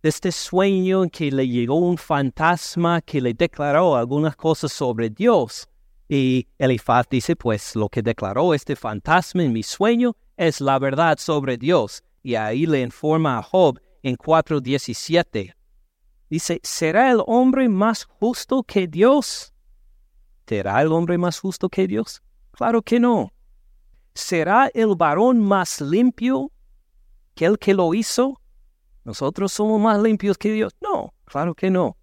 De 0.01 0.09
este 0.11 0.31
sueño 0.31 1.03
en 1.03 1.11
que 1.11 1.31
le 1.33 1.49
llegó 1.49 1.75
un 1.75 1.99
fantasma 1.99 3.01
que 3.03 3.21
le 3.21 3.35
declaró 3.35 3.97
algunas 3.97 4.37
cosas 4.37 4.73
sobre 4.73 5.11
Dios. 5.11 5.69
Y 6.09 6.47
Elifaz 6.57 7.09
dice, 7.11 7.35
pues 7.35 7.75
lo 7.75 7.89
que 7.89 8.01
declaró 8.01 8.55
este 8.55 8.77
fantasma 8.77 9.43
en 9.43 9.53
mi 9.53 9.65
sueño 9.65 10.17
es 10.37 10.61
la 10.61 10.79
verdad 10.79 11.19
sobre 11.19 11.57
Dios. 11.57 12.05
Y 12.23 12.37
ahí 12.37 12.65
le 12.67 12.81
informa 12.81 13.39
a 13.39 13.43
Job 13.43 13.81
en 14.03 14.17
4.17. 14.17 15.55
Dice, 16.31 16.61
¿será 16.63 17.11
el 17.11 17.23
hombre 17.27 17.69
más 17.69 18.05
justo 18.05 18.63
que 18.63 18.87
Dios? 18.87 19.53
¿Será 20.47 20.81
el 20.81 20.93
hombre 20.93 21.19
más 21.19 21.41
justo 21.41 21.69
que 21.69 21.89
Dios? 21.89 22.23
Claro 22.53 22.83
que 22.83 23.01
no. 23.01 23.33
¿Será 24.15 24.71
el 24.73 24.95
varón 24.95 25.41
más 25.41 25.81
limpio 25.81 26.53
que 27.35 27.47
el 27.47 27.59
que 27.59 27.75
lo 27.75 27.95
hizo? 27.95 28.41
¿Nosotros 29.09 29.53
somos 29.53 29.81
más 29.81 29.99
limpios 30.01 30.37
que 30.37 30.53
Dios? 30.53 30.77
No, 30.81 31.15
claro 31.25 31.55
que 31.55 31.71
no. 31.71 31.97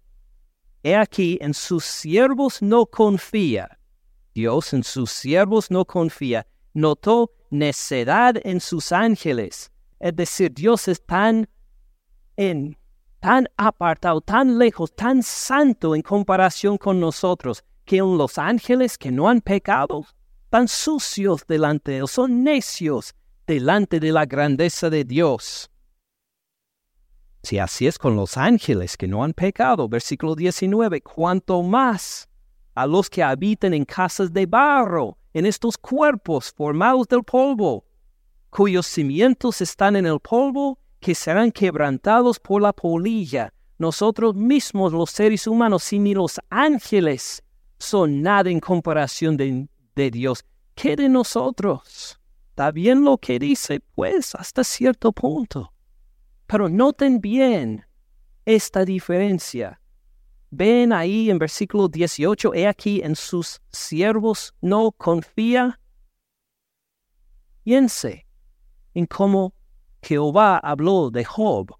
He 0.82 0.94
aquí, 0.96 1.38
en 1.40 1.54
sus 1.54 1.84
siervos 1.84 2.60
no 2.60 2.84
confía 2.86 3.78
Dios 4.36 4.74
en 4.74 4.84
sus 4.84 5.12
siervos 5.12 5.70
no 5.70 5.86
confía. 5.86 6.46
Notó 6.74 7.30
necedad 7.48 8.34
en 8.44 8.60
sus 8.60 8.92
ángeles. 8.92 9.72
Es 9.98 10.14
decir, 10.14 10.52
Dios 10.52 10.88
es 10.88 11.00
tan, 11.00 11.48
en, 12.36 12.76
tan 13.18 13.48
apartado, 13.56 14.20
tan 14.20 14.58
lejos, 14.58 14.94
tan 14.94 15.22
santo 15.22 15.94
en 15.94 16.02
comparación 16.02 16.76
con 16.76 17.00
nosotros, 17.00 17.64
que 17.86 17.96
en 17.96 18.18
los 18.18 18.36
ángeles 18.36 18.98
que 18.98 19.10
no 19.10 19.26
han 19.26 19.40
pecado, 19.40 20.04
tan 20.50 20.68
sucios 20.68 21.46
delante 21.48 21.92
de 21.92 21.98
Él, 22.00 22.08
son 22.08 22.44
necios 22.44 23.14
delante 23.46 24.00
de 24.00 24.12
la 24.12 24.26
grandeza 24.26 24.90
de 24.90 25.04
Dios. 25.04 25.70
Si 27.46 27.60
así 27.60 27.86
es 27.86 27.96
con 27.96 28.16
los 28.16 28.36
ángeles 28.36 28.96
que 28.96 29.06
no 29.06 29.22
han 29.22 29.32
pecado, 29.32 29.88
versículo 29.88 30.34
19, 30.34 31.00
cuanto 31.00 31.62
más 31.62 32.28
a 32.74 32.88
los 32.88 33.08
que 33.08 33.22
habitan 33.22 33.72
en 33.72 33.84
casas 33.84 34.32
de 34.32 34.46
barro, 34.46 35.16
en 35.32 35.46
estos 35.46 35.78
cuerpos 35.78 36.52
formados 36.52 37.06
del 37.06 37.22
polvo, 37.22 37.84
cuyos 38.50 38.88
cimientos 38.88 39.60
están 39.60 39.94
en 39.94 40.06
el 40.06 40.18
polvo, 40.18 40.80
que 40.98 41.14
serán 41.14 41.52
quebrantados 41.52 42.40
por 42.40 42.60
la 42.60 42.72
polilla. 42.72 43.52
Nosotros 43.78 44.34
mismos, 44.34 44.92
los 44.92 45.12
seres 45.12 45.46
humanos, 45.46 45.92
y 45.92 46.00
ni 46.00 46.14
los 46.14 46.40
ángeles, 46.50 47.44
son 47.78 48.22
nada 48.22 48.50
en 48.50 48.58
comparación 48.58 49.36
de, 49.36 49.68
de 49.94 50.10
Dios. 50.10 50.44
¿Qué 50.74 50.96
de 50.96 51.08
nosotros? 51.08 52.18
Está 52.48 52.72
bien 52.72 53.04
lo 53.04 53.18
que 53.18 53.38
dice, 53.38 53.78
pues, 53.94 54.34
hasta 54.34 54.64
cierto 54.64 55.12
punto. 55.12 55.72
Pero 56.46 56.68
noten 56.68 57.20
bien 57.20 57.84
esta 58.44 58.84
diferencia. 58.84 59.80
Ven 60.50 60.92
ahí 60.92 61.28
en 61.28 61.38
versículo 61.38 61.88
18, 61.88 62.54
he 62.54 62.66
aquí 62.66 63.02
en 63.02 63.16
sus 63.16 63.60
siervos 63.70 64.54
no 64.60 64.92
confía. 64.92 65.80
Piense 67.64 68.26
en 68.94 69.06
cómo 69.06 69.54
Jehová 70.02 70.58
habló 70.58 71.10
de 71.10 71.24
Job. 71.24 71.76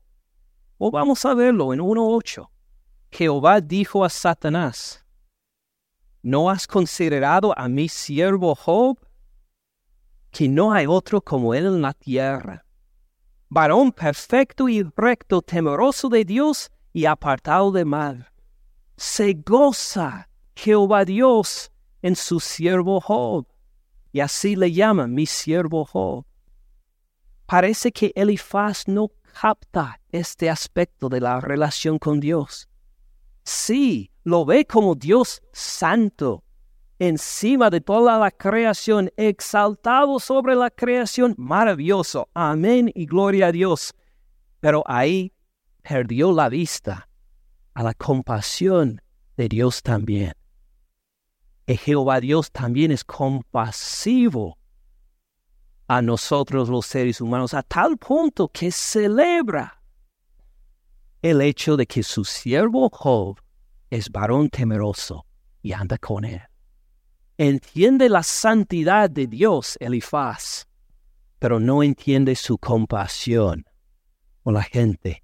O 0.79 0.91
vamos 0.91 1.25
a 1.25 1.33
verlo 1.33 1.73
en 1.73 1.81
1.8. 1.81 2.49
Jehová 3.13 3.61
dijo 3.61 4.05
a 4.05 4.11
Satanás, 4.11 5.07
¿no 6.23 6.51
has 6.51 6.67
considerado 6.67 7.57
a 7.57 7.69
mi 7.69 7.89
siervo 7.89 8.55
Job? 8.57 8.99
Que 10.33 10.49
no 10.49 10.73
hay 10.73 10.87
otro 10.87 11.23
como 11.23 11.55
él 11.55 11.67
en 11.67 11.81
la 11.81 11.95
tierra. 11.95 12.66
Varón 13.49 13.93
perfecto 13.93 14.69
y 14.69 14.83
recto, 14.97 15.43
temeroso 15.43 16.09
de 16.09 16.25
Dios 16.25 16.71
y 16.93 17.05
apartado 17.05 17.71
de 17.73 17.85
mal 17.85 18.31
se 18.97 19.35
goza 19.35 20.29
Jehová 20.55 21.05
Dios 21.05 21.71
en 22.03 22.17
su 22.17 22.41
siervo 22.41 23.01
Job. 23.01 23.47
Y 24.13 24.21
así 24.21 24.57
le 24.57 24.73
llama 24.73 25.07
mi 25.07 25.27
siervo 25.27 25.85
Job. 25.85 26.25
Parece 27.45 27.93
que 27.93 28.13
Elifaz 28.15 28.89
no 28.89 29.11
capta 29.41 30.01
este 30.11 30.49
aspecto 30.49 31.09
de 31.09 31.21
la 31.21 31.41
relación 31.41 31.99
con 31.99 32.21
Dios. 32.21 32.69
Sí, 33.45 34.11
lo 34.25 34.45
ve 34.45 34.65
como 34.65 34.95
Dios 34.95 35.43
santo, 35.53 36.43
encima 36.99 37.71
de 37.71 37.81
toda 37.81 38.19
la 38.19 38.31
creación, 38.31 39.11
exaltado 39.17 40.19
sobre 40.19 40.55
la 40.55 40.71
creación, 40.71 41.35
maravilloso. 41.37 42.29
Amén 42.35 42.91
y 42.95 43.07
gloria 43.07 43.49
a 43.49 43.53
Dios. 43.53 43.95
Pero 44.61 44.83
ahí 44.87 45.33
perdió 45.83 46.33
la 46.33 46.49
vista 46.49 47.09
a 47.75 47.83
la 47.83 47.95
compasión 47.95 49.01
de 49.37 49.49
Dios 49.49 49.83
también. 49.83 50.33
Y 51.67 51.77
Jehová 51.77 52.21
Dios 52.21 52.51
también 52.51 52.93
es 52.93 53.05
compasivo 53.05 54.57
a 55.89 56.03
nosotros 56.03 56.69
los 56.69 56.87
seres 56.87 57.21
humanos 57.21 57.55
a 57.55 57.63
tal 57.63 57.97
punto 57.97 58.49
que 58.49 58.71
celebra 58.73 59.81
el 61.23 61.41
hecho 61.41 61.77
de 61.77 61.87
que 61.87 62.03
su 62.03 62.25
siervo 62.25 62.89
Job 62.91 63.41
es 63.91 64.11
varón 64.11 64.49
temeroso 64.49 65.27
y 65.63 65.73
anda 65.73 65.99
con 65.99 66.25
él. 66.25 66.41
Entiende 67.39 68.09
la 68.09 68.23
santidad 68.23 69.11
de 69.11 69.27
Dios, 69.27 69.77
Elifaz, 69.79 70.67
pero 71.39 71.61
no 71.61 71.83
entiende 71.83 72.35
su 72.35 72.57
compasión 72.57 73.67
con 74.43 74.55
la 74.55 74.63
gente. 74.63 75.23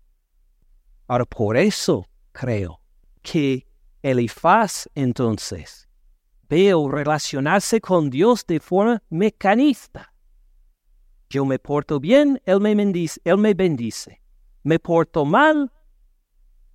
Ahora, 1.07 1.25
por 1.25 1.57
eso 1.57 2.07
creo 2.33 2.81
que 3.23 3.67
Elifaz 4.03 4.89
entonces 4.95 5.89
veo 6.51 6.87
relacionarse 6.87 7.81
con 7.81 8.11
Dios 8.11 8.45
de 8.47 8.61
forma 8.61 9.03
mecanista. 9.09 10.13
Yo 11.31 11.47
me 11.47 11.59
porto 11.59 11.99
bien, 11.99 12.43
Él 12.45 12.61
me 12.61 12.75
bendice, 12.75 13.19
él 13.25 13.39
me 13.39 13.55
bendice. 13.55 14.21
Me 14.63 14.79
porto 14.79 15.25
mal, 15.25 15.73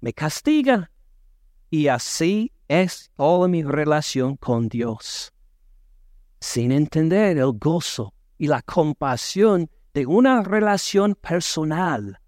me 0.02 0.14
castiga. 0.14 0.90
Y 1.70 1.90
así 1.90 2.52
es 2.68 3.12
toda 3.16 3.48
mi 3.48 3.64
relación 3.64 4.36
con 4.36 4.68
Dios. 4.68 5.32
Sin 6.40 6.72
entender 6.72 7.38
el 7.38 7.54
gozo 7.54 8.14
y 8.38 8.48
la 8.48 8.62
compasión 8.62 9.70
de 9.94 10.06
una 10.06 10.44
relación 10.44 11.16
personal 11.16 12.20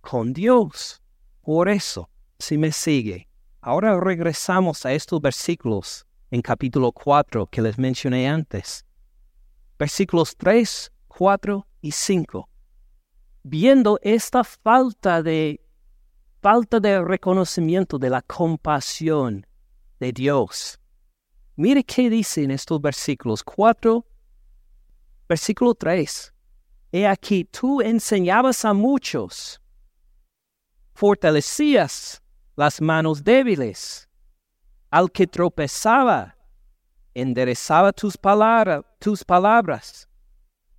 con 0.00 0.32
Dios. 0.32 1.02
Por 1.42 1.68
eso 1.68 2.10
si 2.38 2.58
me 2.58 2.72
sigue. 2.72 3.28
Ahora 3.60 3.98
regresamos 3.98 4.84
a 4.84 4.92
estos 4.92 5.20
versículos 5.20 6.06
en 6.30 6.42
capítulo 6.42 6.92
4 6.92 7.46
que 7.46 7.62
les 7.62 7.78
mencioné 7.78 8.28
antes. 8.28 8.84
Versículos 9.78 10.36
3, 10.36 10.92
4 11.08 11.66
y 11.80 11.92
5. 11.92 12.48
viendo 13.46 13.98
esta 14.02 14.42
falta 14.42 15.22
de 15.22 15.60
falta 16.40 16.80
de 16.80 17.02
reconocimiento 17.02 17.98
de 17.98 18.10
la 18.10 18.22
compasión 18.22 19.46
de 20.04 20.12
Dios. 20.12 20.78
Mire 21.56 21.82
qué 21.82 22.10
dice 22.10 22.42
en 22.42 22.50
estos 22.50 22.80
versículos 22.80 23.42
4, 23.42 24.04
versículo 25.28 25.74
3. 25.74 26.32
He 26.92 27.06
aquí 27.06 27.44
tú 27.44 27.80
enseñabas 27.80 28.64
a 28.64 28.74
muchos, 28.74 29.60
fortalecías 30.94 32.22
las 32.54 32.80
manos 32.80 33.24
débiles, 33.24 34.08
al 34.90 35.10
que 35.10 35.26
tropezaba, 35.26 36.36
enderezaba 37.14 37.92
tus, 37.92 38.18
tus 38.98 39.24
palabras 39.24 40.08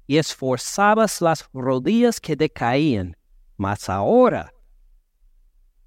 y 0.08 0.18
esforzabas 0.18 1.20
las 1.20 1.50
rodillas 1.52 2.22
que 2.22 2.36
decaían. 2.36 3.18
Mas 3.58 3.90
ahora 3.90 4.56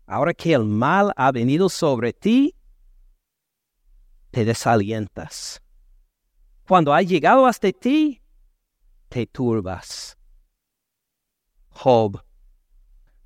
Ahora 0.09 0.33
que 0.33 0.55
el 0.55 0.65
mal 0.65 1.13
ha 1.17 1.31
venido 1.31 1.69
sobre 1.69 2.15
ti, 2.15 2.55
te 4.39 4.45
desalientas. 4.45 5.61
Cuando 6.69 6.95
ha 6.95 7.03
llegado 7.03 7.45
hasta 7.45 7.73
ti, 7.73 8.23
te 9.09 9.27
turbas. 9.27 10.17
Job, 11.71 12.23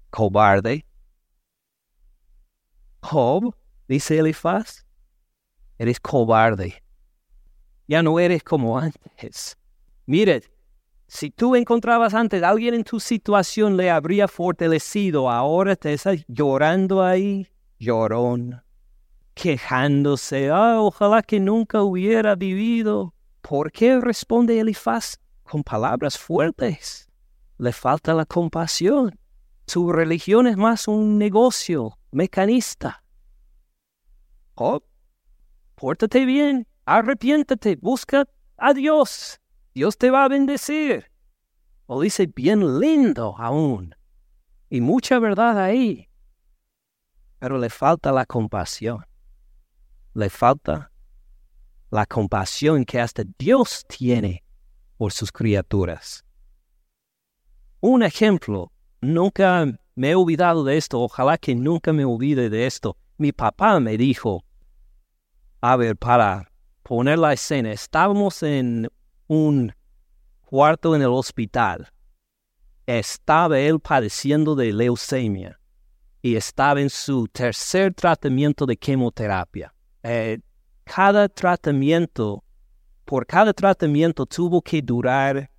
cobarde. 0.09 0.87
Job, 3.03 3.55
dice 3.87 4.21
Elifaz, 4.21 4.87
eres 5.77 6.01
cobarde. 6.01 6.83
Ya 7.87 8.03
no 8.03 8.19
eres 8.19 8.43
como 8.43 8.79
antes. 8.79 9.59
Mire, 10.07 10.45
si 11.09 11.31
tú 11.31 11.57
encontrabas 11.57 12.15
antes 12.15 12.43
a 12.43 12.49
alguien 12.49 12.73
en 12.73 12.85
tu 12.85 12.99
situación, 12.99 13.77
le 13.77 13.91
habría 13.91 14.29
fortalecido. 14.29 15.29
Ahora 15.29 15.77
te 15.77 15.93
estás 15.93 16.25
llorando 16.27 17.03
ahí, 17.03 17.47
llorón, 17.79 18.63
quejándose. 19.35 20.51
Ah, 20.51 20.81
ojalá 20.81 21.23
que 21.23 21.41
nunca 21.41 21.83
hubiera 21.83 22.35
vivido. 22.35 23.15
¿Por 23.41 23.73
qué 23.73 24.01
responde 24.01 24.61
Elifaz 24.61 25.19
con 25.43 25.63
palabras 25.63 26.19
fuertes? 26.19 27.09
Le 27.59 27.73
falta 27.73 28.15
la 28.15 28.25
compasión. 28.25 29.19
Su 29.67 29.93
religión 29.93 30.47
es 30.47 30.57
más 30.57 30.89
un 30.89 31.19
negocio 31.19 31.99
mecanista. 32.11 33.03
Oh, 34.55 34.83
pórtate 35.75 36.25
bien, 36.25 36.67
arrepiéntate, 36.85 37.77
busca 37.77 38.27
a 38.57 38.75
Dios 38.75 39.41
Dios 39.75 39.97
te 39.97 40.11
va 40.11 40.25
a 40.25 40.29
bendecir. 40.29 41.11
O 41.87 42.03
dice 42.03 42.27
bien 42.27 42.79
lindo 42.79 43.35
aún. 43.39 43.95
Y 44.69 44.81
mucha 44.81 45.19
verdad 45.19 45.59
ahí. 45.59 46.09
Pero 47.39 47.59
le 47.59 47.71
falta 47.71 48.13
la 48.13 48.27
compasión. 48.27 49.05
Le 50.15 50.29
falta 50.29 50.91
la 51.91 52.07
compasión 52.07 52.85
que 52.85 53.01
hasta 53.01 53.23
Dios 53.39 53.85
tiene 53.87 54.43
por 54.97 55.13
sus 55.13 55.31
criaturas. 55.33 56.25
Un 57.81 58.03
ejemplo, 58.03 58.73
nunca 59.01 59.67
me 59.95 60.11
he 60.11 60.15
olvidado 60.15 60.65
de 60.65 60.77
esto, 60.77 61.01
ojalá 61.01 61.37
que 61.37 61.55
nunca 61.55 61.93
me 61.93 62.05
olvide 62.05 62.49
de 62.49 62.67
esto. 62.67 62.97
Mi 63.19 63.33
papá 63.33 63.79
me 63.81 63.97
dijo, 63.97 64.45
a 65.61 65.77
ver, 65.77 65.97
para 65.97 66.51
poner 66.83 67.19
la 67.19 67.33
escena, 67.33 67.73
estábamos 67.73 68.43
en 68.43 68.89
un 69.27 69.73
cuarto 70.43 70.95
en 70.95 71.03
el 71.03 71.09
hospital. 71.09 71.89
Estaba 72.87 73.59
él 73.59 73.81
padeciendo 73.81 74.55
de 74.55 74.73
leucemia 74.73 75.59
y 76.21 76.37
estaba 76.37 76.81
en 76.81 76.91
su 76.91 77.29
tercer 77.29 77.95
tratamiento 77.95 78.67
de 78.67 78.77
quimioterapia. 78.77 79.73
Eh, 80.03 80.39
cada 80.85 81.29
tratamiento, 81.29 82.43
por 83.05 83.27
cada 83.27 83.53
tratamiento 83.53 84.27
tuvo 84.27 84.61
que 84.63 84.83
durar 84.83 85.51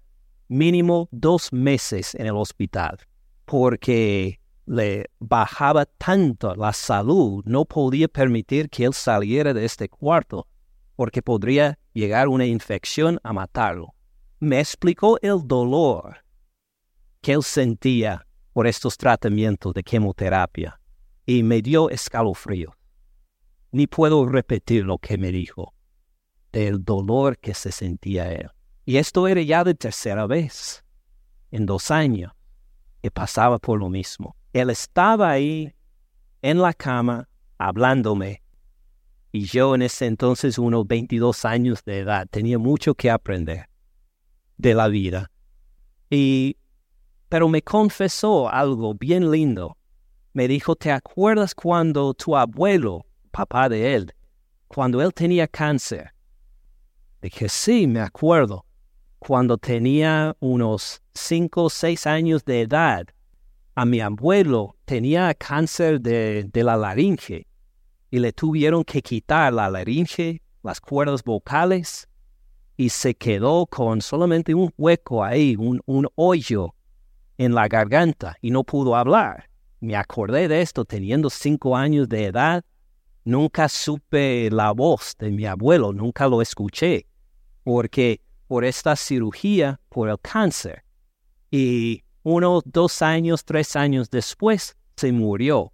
mínimo 0.48 1.08
dos 1.12 1.52
meses 1.52 2.14
en 2.16 2.28
el 2.28 2.36
hospital 2.36 2.98
porque 3.46 4.40
le 4.66 5.10
bajaba 5.20 5.86
tanto 5.86 6.56
la 6.56 6.72
salud, 6.74 7.44
no 7.46 7.66
podía 7.66 8.08
permitir 8.08 8.70
que 8.70 8.86
él 8.86 8.94
saliera 8.94 9.54
de 9.54 9.66
este 9.66 9.90
cuarto 9.90 10.48
porque 10.96 11.22
podría 11.22 11.78
llegar 11.94 12.28
una 12.28 12.46
infección 12.46 13.20
a 13.24 13.34
matarlo. 13.34 13.94
Me 14.40 14.60
explicó 14.60 15.18
el 15.22 15.46
dolor 15.46 16.18
que 17.22 17.34
él 17.34 17.44
sentía 17.44 18.26
por 18.54 18.68
estos 18.68 18.98
tratamientos 18.98 19.74
de 19.74 19.84
quimioterapia 19.84 20.80
y 21.26 21.44
me 21.44 21.62
dio 21.62 21.90
escalofrío. 21.90 22.76
Ni 23.74 23.88
puedo 23.88 24.26
repetir 24.26 24.86
lo 24.86 24.98
que 24.98 25.18
me 25.18 25.32
dijo 25.34 25.74
del 26.54 26.86
dolor 26.86 27.38
que 27.38 27.54
se 27.54 27.74
sentía 27.74 28.32
él. 28.32 28.50
Y 28.86 28.96
esto 28.96 29.28
era 29.28 29.42
ya 29.42 29.66
de 29.66 29.74
tercera 29.74 30.26
vez 30.28 30.86
en 31.52 31.66
dos 31.66 31.92
años 31.92 32.32
que 33.02 33.12
pasaba 33.12 33.60
por 33.60 33.80
lo 33.80 33.90
mismo. 33.90 34.38
Él 34.54 34.70
estaba 34.70 35.32
ahí 35.32 35.74
en 36.42 36.62
la 36.62 36.74
cama 36.74 37.28
hablándome 37.58 38.44
y 39.36 39.46
yo 39.46 39.74
en 39.74 39.82
ese 39.82 40.06
entonces, 40.06 40.60
unos 40.60 40.86
22 40.86 41.44
años 41.44 41.84
de 41.84 42.00
edad, 42.00 42.28
tenía 42.30 42.60
mucho 42.60 42.94
que 42.94 43.10
aprender 43.10 43.68
de 44.58 44.76
la 44.76 44.88
vida. 44.88 45.32
Y, 46.12 46.56
pero 47.30 47.50
me 47.50 47.64
confesó 47.64 48.48
algo 48.48 48.94
bien 48.94 49.32
lindo. 49.32 49.76
Me 50.34 50.48
dijo, 50.48 50.76
¿te 50.76 50.92
acuerdas 50.92 51.56
cuando 51.56 52.14
tu 52.14 52.38
abuelo, 52.38 53.08
papá 53.34 53.68
de 53.68 53.96
él, 53.96 54.14
cuando 54.68 55.02
él 55.02 55.14
tenía 55.14 55.48
cáncer? 55.48 56.14
Dije, 57.22 57.50
sí, 57.50 57.88
me 57.88 58.00
acuerdo. 58.00 58.66
Cuando 59.20 59.58
tenía 59.58 60.36
unos 60.40 61.02
5 61.14 61.64
o 61.64 61.70
6 61.70 62.08
años 62.08 62.46
de 62.46 62.62
edad, 62.62 63.08
a 63.76 63.86
mi 63.86 64.00
abuelo 64.00 64.76
tenía 64.86 65.34
cáncer 65.34 66.00
de, 66.00 66.44
de 66.52 66.64
la 66.64 66.78
laringe 66.78 67.48
y 68.12 68.20
le 68.20 68.32
tuvieron 68.32 68.84
que 68.84 69.02
quitar 69.02 69.52
la 69.52 69.70
laringe, 69.70 70.42
las 70.62 70.80
cuerdas 70.80 71.24
vocales, 71.24 72.08
y 72.78 72.90
se 72.90 73.16
quedó 73.16 73.66
con 73.66 74.02
solamente 74.02 74.54
un 74.54 74.72
hueco 74.78 75.24
ahí, 75.24 75.56
un, 75.58 75.82
un 75.86 76.08
hoyo 76.16 76.76
en 77.38 77.56
la 77.56 77.68
garganta 77.68 78.36
y 78.42 78.52
no 78.52 78.64
pudo 78.64 78.96
hablar. 78.96 79.50
Me 79.80 79.96
acordé 79.96 80.48
de 80.48 80.62
esto 80.62 80.86
teniendo 80.86 81.30
cinco 81.30 81.76
años 81.76 82.08
de 82.08 82.26
edad. 82.26 82.64
Nunca 83.26 83.70
supe 83.70 84.50
la 84.52 84.72
voz 84.72 85.16
de 85.18 85.32
mi 85.32 85.46
abuelo, 85.46 85.94
nunca 85.94 86.28
lo 86.28 86.42
escuché, 86.42 87.06
porque 87.64 88.22
por 88.48 88.66
esta 88.66 88.96
cirugía, 88.96 89.80
por 89.90 90.10
el 90.10 90.20
cáncer. 90.20 90.84
Y 91.50 92.04
unos 92.24 92.64
dos 92.66 93.02
años, 93.02 93.46
tres 93.46 93.76
años 93.76 94.10
después, 94.10 94.76
se 94.96 95.12
murió 95.12 95.74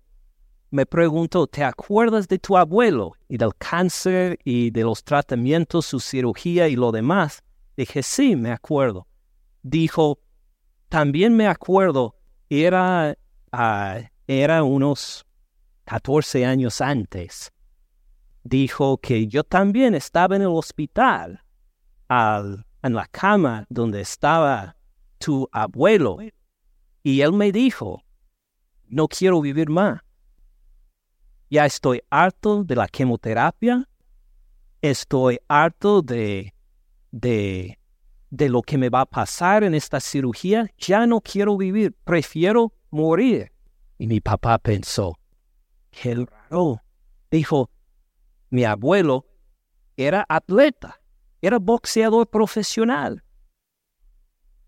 me 0.71 0.85
preguntó, 0.85 1.47
¿te 1.47 1.63
acuerdas 1.63 2.27
de 2.27 2.37
tu 2.37 2.55
abuelo 2.55 3.13
y 3.27 3.37
del 3.37 3.55
cáncer 3.55 4.37
y 4.43 4.69
de 4.69 4.83
los 4.83 5.03
tratamientos, 5.03 5.87
su 5.87 5.99
cirugía 5.99 6.67
y 6.67 6.75
lo 6.75 6.91
demás? 6.91 7.43
Dije, 7.75 8.03
sí, 8.03 8.35
me 8.35 8.51
acuerdo. 8.51 9.07
Dijo, 9.63 10.19
también 10.87 11.35
me 11.35 11.47
acuerdo, 11.47 12.15
era, 12.49 13.17
uh, 13.51 14.03
era 14.27 14.63
unos 14.63 15.25
14 15.89 16.45
años 16.45 16.81
antes. 16.81 17.51
Dijo 18.43 18.97
que 18.97 19.27
yo 19.27 19.43
también 19.43 19.95
estaba 19.95 20.35
en 20.35 20.43
el 20.43 20.49
hospital, 20.49 21.41
al, 22.07 22.65
en 22.83 22.93
la 22.93 23.07
cama 23.07 23.65
donde 23.69 24.01
estaba 24.01 24.75
tu 25.17 25.49
abuelo. 25.51 26.19
Y 27.01 27.21
él 27.21 27.33
me 27.33 27.51
dijo, 27.51 28.03
no 28.87 29.07
quiero 29.07 29.41
vivir 29.41 29.69
más 29.69 30.01
ya 31.49 31.65
estoy 31.65 32.01
harto 32.09 32.63
de 32.63 32.75
la 32.75 32.87
quimioterapia, 32.87 33.87
estoy 34.81 35.39
harto 35.47 36.01
de, 36.01 36.53
de 37.11 38.49
lo 38.49 38.61
que 38.61 38.77
me 38.77 38.89
va 38.89 39.01
a 39.01 39.05
pasar 39.05 39.63
en 39.63 39.73
esta 39.73 39.99
cirugía, 39.99 40.69
ya 40.77 41.07
no 41.07 41.21
quiero 41.21 41.57
vivir, 41.57 41.95
prefiero 42.03 42.73
morir. 42.91 43.51
Y 43.97 44.07
mi 44.07 44.21
papá 44.21 44.59
pensó, 44.59 45.18
qué 45.91 46.15
raro. 46.15 46.81
Dijo, 47.31 47.69
mi 48.49 48.63
abuelo 48.63 49.25
era 49.95 50.25
atleta, 50.27 50.99
era 51.41 51.59
boxeador 51.59 52.27
profesional. 52.27 53.23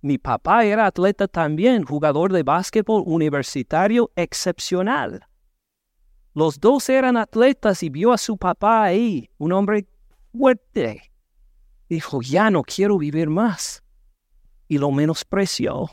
Mi 0.01 0.17
papá 0.17 0.65
era 0.65 0.87
atleta 0.87 1.27
también, 1.27 1.83
jugador 1.83 2.31
de 2.33 2.43
básquetbol 2.43 3.03
universitario 3.05 4.11
excepcional. 4.15 5.27
Los 6.33 6.59
dos 6.59 6.89
eran 6.89 7.17
atletas 7.17 7.83
y 7.83 7.89
vio 7.89 8.13
a 8.13 8.17
su 8.17 8.37
papá 8.37 8.83
ahí, 8.83 9.29
un 9.37 9.51
hombre 9.51 9.87
fuerte. 10.31 11.11
Dijo, 11.89 12.21
ya 12.21 12.49
no 12.49 12.63
quiero 12.63 12.97
vivir 12.97 13.29
más. 13.29 13.83
Y 14.67 14.77
lo 14.77 14.91
menospreció. 14.91 15.89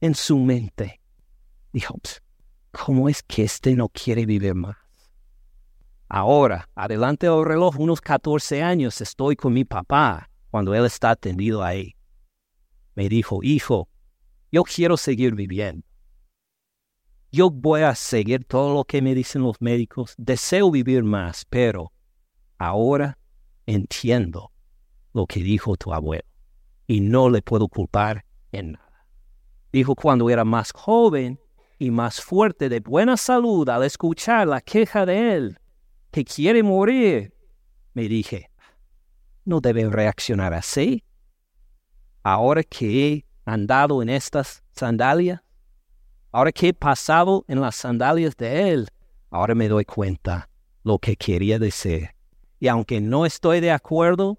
en 0.00 0.14
su 0.14 0.38
mente. 0.38 1.00
Dijo, 1.72 1.94
¿cómo 2.70 3.08
es 3.08 3.22
que 3.22 3.44
este 3.44 3.74
no 3.74 3.88
quiere 3.88 4.26
vivir 4.26 4.54
más? 4.54 4.76
Ahora, 6.08 6.68
adelante 6.74 7.28
del 7.28 7.44
reloj, 7.44 7.78
unos 7.78 8.00
14 8.00 8.62
años, 8.62 9.00
estoy 9.00 9.36
con 9.36 9.52
mi 9.52 9.64
papá 9.64 10.28
cuando 10.50 10.74
él 10.74 10.84
está 10.84 11.10
atendido 11.10 11.62
ahí. 11.62 11.94
Me 12.94 13.08
dijo, 13.08 13.40
hijo, 13.42 13.88
yo 14.50 14.64
quiero 14.64 14.96
seguir 14.96 15.34
viviendo. 15.34 15.86
Yo 17.32 17.48
voy 17.48 17.82
a 17.82 17.94
seguir 17.94 18.44
todo 18.44 18.74
lo 18.74 18.84
que 18.84 19.00
me 19.02 19.14
dicen 19.14 19.42
los 19.42 19.60
médicos. 19.60 20.14
Deseo 20.18 20.70
vivir 20.70 21.04
más, 21.04 21.44
pero 21.48 21.92
ahora 22.58 23.18
entiendo 23.66 24.50
lo 25.12 25.26
que 25.26 25.40
dijo 25.40 25.76
tu 25.76 25.92
abuelo 25.92 26.24
y 26.88 27.00
no 27.00 27.30
le 27.30 27.40
puedo 27.40 27.68
culpar 27.68 28.24
en 28.50 28.72
nada. 28.72 29.06
Dijo 29.72 29.94
cuando 29.94 30.28
era 30.28 30.44
más 30.44 30.72
joven 30.72 31.38
y 31.80 31.90
más 31.90 32.20
fuerte 32.20 32.68
de 32.68 32.80
buena 32.80 33.16
salud 33.16 33.66
al 33.70 33.84
escuchar 33.84 34.46
la 34.46 34.60
queja 34.60 35.06
de 35.06 35.34
él, 35.34 35.58
que 36.10 36.26
quiere 36.26 36.62
morir, 36.62 37.34
me 37.94 38.06
dije, 38.06 38.50
no 39.46 39.62
debe 39.62 39.88
reaccionar 39.88 40.52
así. 40.52 41.02
Ahora 42.22 42.62
que 42.62 43.08
he 43.08 43.26
andado 43.46 44.02
en 44.02 44.10
estas 44.10 44.62
sandalias, 44.72 45.40
ahora 46.32 46.52
que 46.52 46.68
he 46.68 46.74
pasado 46.74 47.46
en 47.48 47.62
las 47.62 47.76
sandalias 47.76 48.36
de 48.36 48.72
Él, 48.72 48.88
ahora 49.30 49.54
me 49.54 49.66
doy 49.66 49.86
cuenta 49.86 50.50
lo 50.84 50.98
que 50.98 51.16
quería 51.16 51.58
decir. 51.58 52.10
Y 52.58 52.68
aunque 52.68 53.00
no 53.00 53.24
estoy 53.24 53.60
de 53.60 53.72
acuerdo, 53.72 54.38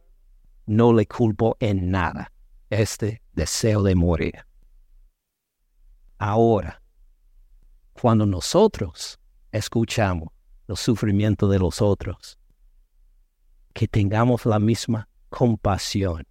no 0.67 0.93
le 0.93 1.07
culpo 1.07 1.57
en 1.59 1.89
nada 1.89 2.31
este 2.69 3.23
deseo 3.33 3.81
de 3.81 3.95
morir. 3.95 4.45
Ahora, 6.19 6.80
cuando 8.01 8.25
nosotros 8.25 9.19
escuchamos 9.51 10.29
los 10.65 10.79
sufrimientos 10.79 11.51
de 11.51 11.59
los 11.59 11.83
otros, 11.83 12.39
que 13.73 13.87
tengamos 13.87 14.43
la 14.47 14.57
misma 14.57 15.07
compasión 15.29 16.25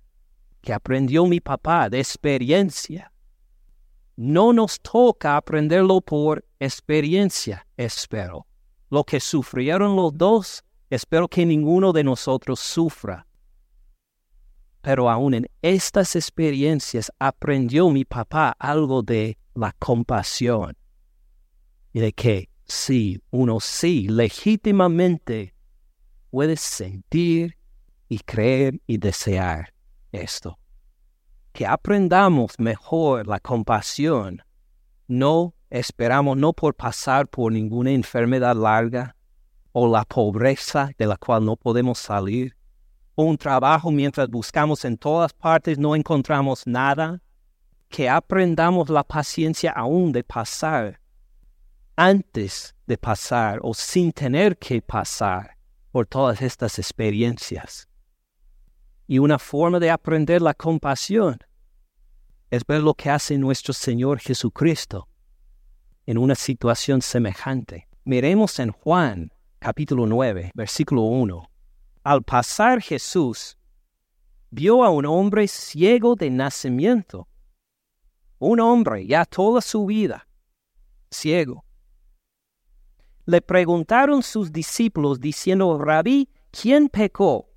que 0.62 0.72
aprendió 0.72 1.26
mi 1.26 1.38
papá 1.38 1.88
de 1.88 2.00
experiencia. 2.00 3.12
No 4.16 4.52
nos 4.52 4.80
toca 4.80 5.36
aprenderlo 5.36 6.00
por 6.00 6.44
experiencia, 6.58 7.64
espero. 7.76 8.48
Lo 8.90 9.04
que 9.04 9.20
sufrieron 9.20 9.94
los 9.94 10.18
dos, 10.18 10.64
espero 10.90 11.28
que 11.28 11.46
ninguno 11.46 11.92
de 11.92 12.02
nosotros 12.02 12.58
sufra. 12.58 13.28
Pero 14.82 15.08
aún 15.08 15.34
en 15.34 15.46
estas 15.62 16.16
experiencias 16.16 17.12
aprendió 17.20 17.90
mi 17.90 18.04
papá 18.04 18.56
algo 18.58 19.02
de 19.02 19.38
la 19.54 19.72
compasión 19.78 20.79
y 21.92 22.00
de 22.00 22.12
que 22.12 22.48
sí, 22.64 23.20
uno 23.30 23.60
sí, 23.60 24.08
legítimamente 24.08 25.54
puede 26.30 26.56
sentir 26.56 27.56
y 28.08 28.18
creer 28.20 28.80
y 28.86 28.98
desear 28.98 29.72
esto. 30.12 30.58
Que 31.52 31.66
aprendamos 31.66 32.58
mejor 32.58 33.26
la 33.26 33.40
compasión. 33.40 34.42
No 35.08 35.54
esperamos 35.68 36.36
no 36.36 36.52
por 36.52 36.74
pasar 36.74 37.28
por 37.28 37.52
ninguna 37.52 37.90
enfermedad 37.90 38.54
larga 38.54 39.16
o 39.72 39.88
la 39.88 40.04
pobreza 40.04 40.90
de 40.98 41.06
la 41.06 41.16
cual 41.16 41.44
no 41.44 41.56
podemos 41.56 41.98
salir, 41.98 42.56
o 43.14 43.24
un 43.24 43.36
trabajo 43.36 43.90
mientras 43.90 44.28
buscamos 44.28 44.84
en 44.84 44.96
todas 44.96 45.32
partes 45.32 45.78
no 45.78 45.94
encontramos 45.94 46.66
nada, 46.66 47.22
que 47.88 48.08
aprendamos 48.08 48.88
la 48.88 49.04
paciencia 49.04 49.72
aún 49.72 50.12
de 50.12 50.24
pasar, 50.24 50.99
antes 52.00 52.74
de 52.86 52.96
pasar 52.96 53.58
o 53.62 53.74
sin 53.74 54.10
tener 54.10 54.56
que 54.56 54.80
pasar 54.80 55.58
por 55.92 56.06
todas 56.06 56.40
estas 56.40 56.78
experiencias. 56.78 57.90
Y 59.06 59.18
una 59.18 59.38
forma 59.38 59.78
de 59.78 59.90
aprender 59.90 60.40
la 60.40 60.54
compasión 60.54 61.38
es 62.48 62.64
ver 62.64 62.80
lo 62.80 62.94
que 62.94 63.10
hace 63.10 63.36
nuestro 63.36 63.74
Señor 63.74 64.18
Jesucristo 64.18 65.08
en 66.06 66.16
una 66.16 66.34
situación 66.34 67.02
semejante. 67.02 67.86
Miremos 68.04 68.58
en 68.60 68.70
Juan 68.70 69.30
capítulo 69.58 70.06
9, 70.06 70.52
versículo 70.54 71.02
1. 71.02 71.50
Al 72.04 72.22
pasar 72.22 72.80
Jesús 72.80 73.58
vio 74.48 74.84
a 74.84 74.88
un 74.88 75.04
hombre 75.04 75.46
ciego 75.48 76.14
de 76.14 76.30
nacimiento. 76.30 77.28
Un 78.38 78.58
hombre 78.58 79.06
ya 79.06 79.26
toda 79.26 79.60
su 79.60 79.84
vida, 79.84 80.26
ciego. 81.10 81.62
Le 83.30 83.40
preguntaron 83.40 84.24
sus 84.24 84.50
discípulos 84.50 85.20
diciendo, 85.20 85.78
Rabí, 85.78 86.28
¿quién 86.50 86.88
pecó? 86.88 87.48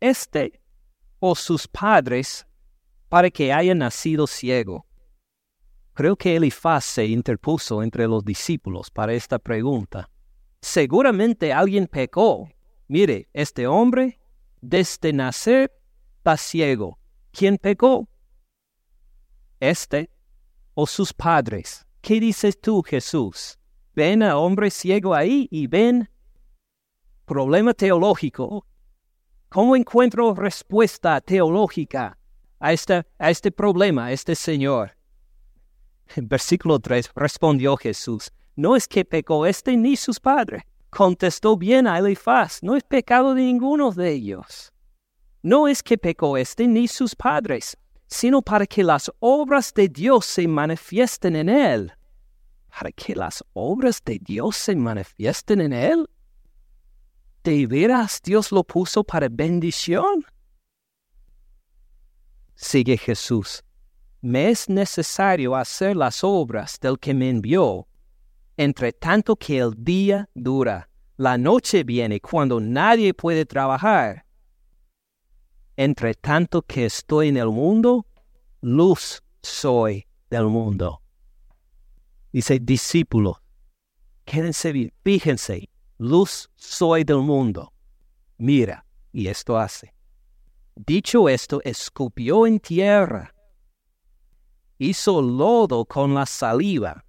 este 0.00 0.60
o 1.18 1.34
sus 1.34 1.66
padres 1.66 2.46
para 3.08 3.30
que 3.30 3.54
haya 3.54 3.74
nacido 3.74 4.26
ciego? 4.26 4.84
Creo 5.94 6.14
que 6.14 6.36
Elifaz 6.36 6.84
se 6.84 7.06
interpuso 7.06 7.82
entre 7.82 8.06
los 8.06 8.22
discípulos 8.22 8.90
para 8.90 9.14
esta 9.14 9.38
pregunta. 9.38 10.10
Seguramente 10.60 11.54
alguien 11.54 11.86
pecó. 11.86 12.46
Mire, 12.86 13.30
este 13.32 13.66
hombre 13.66 14.20
desde 14.60 15.10
nacer 15.14 15.72
está 16.18 16.36
ciego. 16.36 16.98
¿Quién 17.32 17.56
pecó? 17.56 18.06
Este 19.58 20.10
o 20.74 20.86
sus 20.86 21.14
padres. 21.14 21.86
¿Qué 22.02 22.20
dices 22.20 22.60
tú, 22.60 22.82
Jesús? 22.82 23.58
Ven 23.96 24.22
a 24.22 24.36
hombre 24.36 24.70
ciego 24.70 25.14
ahí 25.14 25.48
y 25.50 25.66
ven 25.66 26.08
problema 27.24 27.74
teológico 27.74 28.64
¿Cómo 29.48 29.74
encuentro 29.74 30.34
respuesta 30.34 31.18
teológica 31.20 32.18
a, 32.60 32.68
a 32.68 33.30
este 33.30 33.50
problema, 33.50 34.06
a 34.06 34.12
este 34.12 34.34
Señor? 34.34 34.90
En 36.14 36.28
versículo 36.28 36.78
3 36.78 37.10
respondió 37.14 37.76
Jesús, 37.78 38.30
no 38.54 38.76
es 38.76 38.86
que 38.86 39.04
pecó 39.04 39.46
este 39.46 39.76
ni 39.76 39.96
sus 39.96 40.20
padres. 40.20 40.62
Contestó 40.90 41.56
bien 41.56 41.86
a 41.86 41.98
Elifaz, 41.98 42.62
no 42.62 42.76
es 42.76 42.82
pecado 42.82 43.34
de 43.34 43.42
ninguno 43.42 43.92
de 43.92 44.12
ellos. 44.12 44.72
No 45.42 45.68
es 45.68 45.82
que 45.82 45.96
pecó 45.96 46.36
este 46.36 46.68
ni 46.68 46.86
sus 46.86 47.14
padres, 47.14 47.78
sino 48.08 48.42
para 48.42 48.66
que 48.66 48.84
las 48.84 49.10
obras 49.20 49.72
de 49.72 49.88
Dios 49.88 50.26
se 50.26 50.46
manifiesten 50.46 51.36
en 51.36 51.48
él. 51.48 51.95
¿Para 52.76 52.92
que 52.92 53.14
las 53.14 53.42
obras 53.54 54.02
de 54.04 54.18
Dios 54.18 54.54
se 54.54 54.76
manifiesten 54.76 55.62
en 55.62 55.72
él? 55.72 56.06
¿De 57.42 57.66
veras 57.66 58.20
Dios 58.22 58.52
lo 58.52 58.64
puso 58.64 59.02
para 59.02 59.28
bendición? 59.30 60.26
Sigue 62.54 62.98
Jesús. 62.98 63.64
Me 64.20 64.50
es 64.50 64.68
necesario 64.68 65.56
hacer 65.56 65.96
las 65.96 66.22
obras 66.22 66.78
del 66.78 66.98
que 66.98 67.14
me 67.14 67.30
envió, 67.30 67.88
entre 68.58 68.92
tanto 68.92 69.36
que 69.36 69.58
el 69.58 69.72
día 69.78 70.28
dura. 70.34 70.90
La 71.16 71.38
noche 71.38 71.82
viene 71.82 72.20
cuando 72.20 72.60
nadie 72.60 73.14
puede 73.14 73.46
trabajar. 73.46 74.26
Entre 75.78 76.12
tanto 76.12 76.60
que 76.60 76.84
estoy 76.84 77.28
en 77.28 77.38
el 77.38 77.48
mundo, 77.48 78.04
luz 78.60 79.22
soy 79.40 80.06
del 80.28 80.48
mundo. 80.48 81.00
Dice 82.36 82.58
discípulo, 82.58 83.40
quédense 84.26 84.70
bien, 84.70 84.92
fíjense, 85.02 85.70
luz 85.96 86.50
soy 86.54 87.02
del 87.02 87.20
mundo. 87.22 87.72
Mira, 88.36 88.84
y 89.10 89.28
esto 89.28 89.56
hace. 89.56 89.94
Dicho 90.74 91.30
esto, 91.30 91.62
escupió 91.64 92.46
en 92.46 92.60
tierra, 92.60 93.34
hizo 94.76 95.22
lodo 95.22 95.86
con 95.86 96.12
la 96.12 96.26
saliva, 96.26 97.06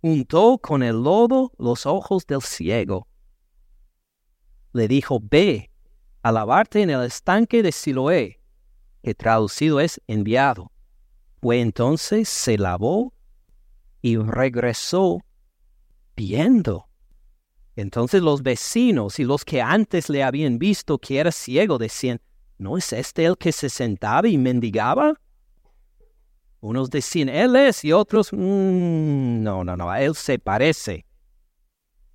untó 0.00 0.58
con 0.58 0.82
el 0.82 1.00
lodo 1.00 1.52
los 1.56 1.86
ojos 1.86 2.26
del 2.26 2.42
ciego. 2.42 3.06
Le 4.72 4.88
dijo, 4.88 5.20
ve 5.22 5.70
a 6.22 6.32
lavarte 6.32 6.82
en 6.82 6.90
el 6.90 7.04
estanque 7.04 7.62
de 7.62 7.70
Siloé, 7.70 8.40
que 9.04 9.14
traducido 9.14 9.78
es 9.78 10.00
enviado. 10.08 10.72
Fue 11.40 11.60
entonces, 11.60 12.28
se 12.28 12.58
lavó 12.58 13.13
y 14.04 14.18
regresó 14.18 15.24
viendo. 16.14 16.90
Entonces 17.74 18.20
los 18.20 18.42
vecinos 18.42 19.18
y 19.18 19.24
los 19.24 19.46
que 19.46 19.62
antes 19.62 20.10
le 20.10 20.22
habían 20.22 20.58
visto 20.58 20.98
que 20.98 21.18
era 21.18 21.32
ciego 21.32 21.78
decían, 21.78 22.20
¿no 22.58 22.76
es 22.76 22.92
este 22.92 23.24
el 23.24 23.38
que 23.38 23.50
se 23.50 23.70
sentaba 23.70 24.28
y 24.28 24.36
mendigaba? 24.36 25.18
Unos 26.60 26.90
decían, 26.90 27.30
Él 27.30 27.56
es, 27.56 27.82
y 27.82 27.92
otros, 27.92 28.30
mm, 28.30 29.42
no, 29.42 29.64
no, 29.64 29.74
no, 29.74 29.90
a 29.90 30.02
Él 30.02 30.14
se 30.14 30.38
parece. 30.38 31.06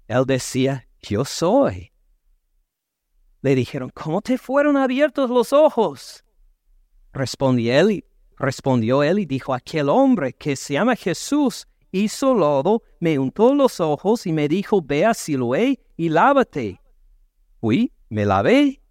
Él 0.08 0.26
decía, 0.28 0.88
yo 1.02 1.26
soy. 1.26 1.92
Le 3.42 3.56
dijeron, 3.56 3.90
¿cómo 3.96 4.22
te 4.22 4.38
fueron 4.38 4.78
abiertos 4.78 5.32
los 5.32 5.54
ojos? 5.54 6.24
Respondí 7.14 7.72
él, 7.72 8.06
Respondió 8.38 9.02
él 9.02 9.18
y 9.18 9.26
dijo, 9.26 9.56
aquel 9.56 9.90
hombre 9.90 10.34
que 10.34 10.56
se 10.56 10.74
llama 10.76 10.96
Jesús 10.96 11.68
hizo 11.92 12.34
lodo, 12.34 12.84
me 13.00 13.20
untó 13.20 13.54
los 13.54 13.80
ojos 13.80 14.26
y 14.28 14.34
me 14.34 14.48
dijo, 14.48 14.82
ve 14.82 15.06
a 15.06 15.14
Siloé 15.14 15.80
y 15.98 16.10
lávate. 16.10 16.80
Fui, 17.60 17.92
me 18.10 18.26
lavé 18.26 18.82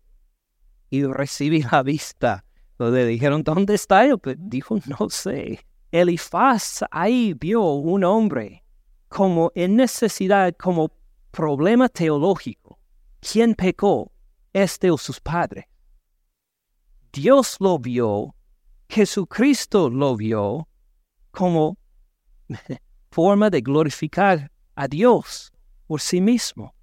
y 0.90 1.05
recibí 1.05 1.62
la 1.62 1.82
vista. 1.82 2.44
Le 2.78 3.07
dijeron, 3.07 3.42
¿dónde 3.42 3.74
está 3.74 4.05
él? 4.05 4.18
Pues 4.18 4.36
dijo, 4.38 4.78
no 4.86 5.11
sé. 5.11 5.61
Elifaz 5.90 6.84
ahí 6.90 7.34
vio 7.34 7.62
un 7.62 8.05
hombre 8.05 8.62
como 9.09 9.51
en 9.55 9.76
necesidad, 9.76 10.55
como 10.57 10.90
problema 11.30 11.88
teológico. 11.88 12.78
¿Quién 13.20 13.55
pecó? 13.55 14.12
Este 14.53 14.90
o 14.90 14.99
sus 14.99 15.20
padres. 15.20 15.64
Dios 17.12 17.57
lo 17.59 17.78
vio, 17.78 18.34
Jesucristo 18.88 19.88
lo 19.90 20.16
vio 20.16 20.68
como 21.30 21.76
forma 23.11 23.50
de 23.50 23.61
glorificar 23.61 24.50
a 24.74 24.88
Dios 24.88 25.52
por 25.86 26.00
sí 26.00 26.20
mismo. 26.20 26.74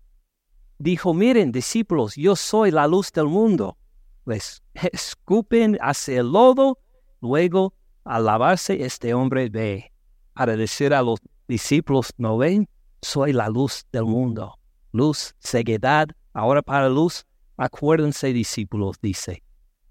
Dijo, 0.78 1.13
miren 1.13 1.51
discípulos, 1.51 2.15
yo 2.15 2.36
soy 2.36 2.71
la 2.71 2.88
luz 2.88 3.11
del 3.11 3.28
mundo. 3.28 3.78
Les 4.26 4.61
escupen 4.73 5.78
hacia 5.82 6.19
el 6.19 6.32
lodo, 6.32 6.80
luego 7.21 7.73
al 8.03 8.26
lavarse 8.26 8.84
este 8.84 9.13
hombre 9.13 9.49
ve. 9.49 9.91
Para 10.34 10.57
decir 10.57 10.93
a 10.93 11.01
los 11.01 11.19
discípulos, 11.47 12.11
¿no 12.17 12.38
ven? 12.38 12.67
Soy 13.01 13.32
la 13.32 13.47
luz 13.47 13.86
del 13.91 14.03
mundo. 14.03 14.59
Luz, 14.91 15.34
ceguedad, 15.39 16.09
ahora 16.34 16.61
para 16.61 16.89
luz, 16.89 17.26
acuérdense 17.55 18.34
discípulos, 18.34 18.97
dice. 19.01 19.43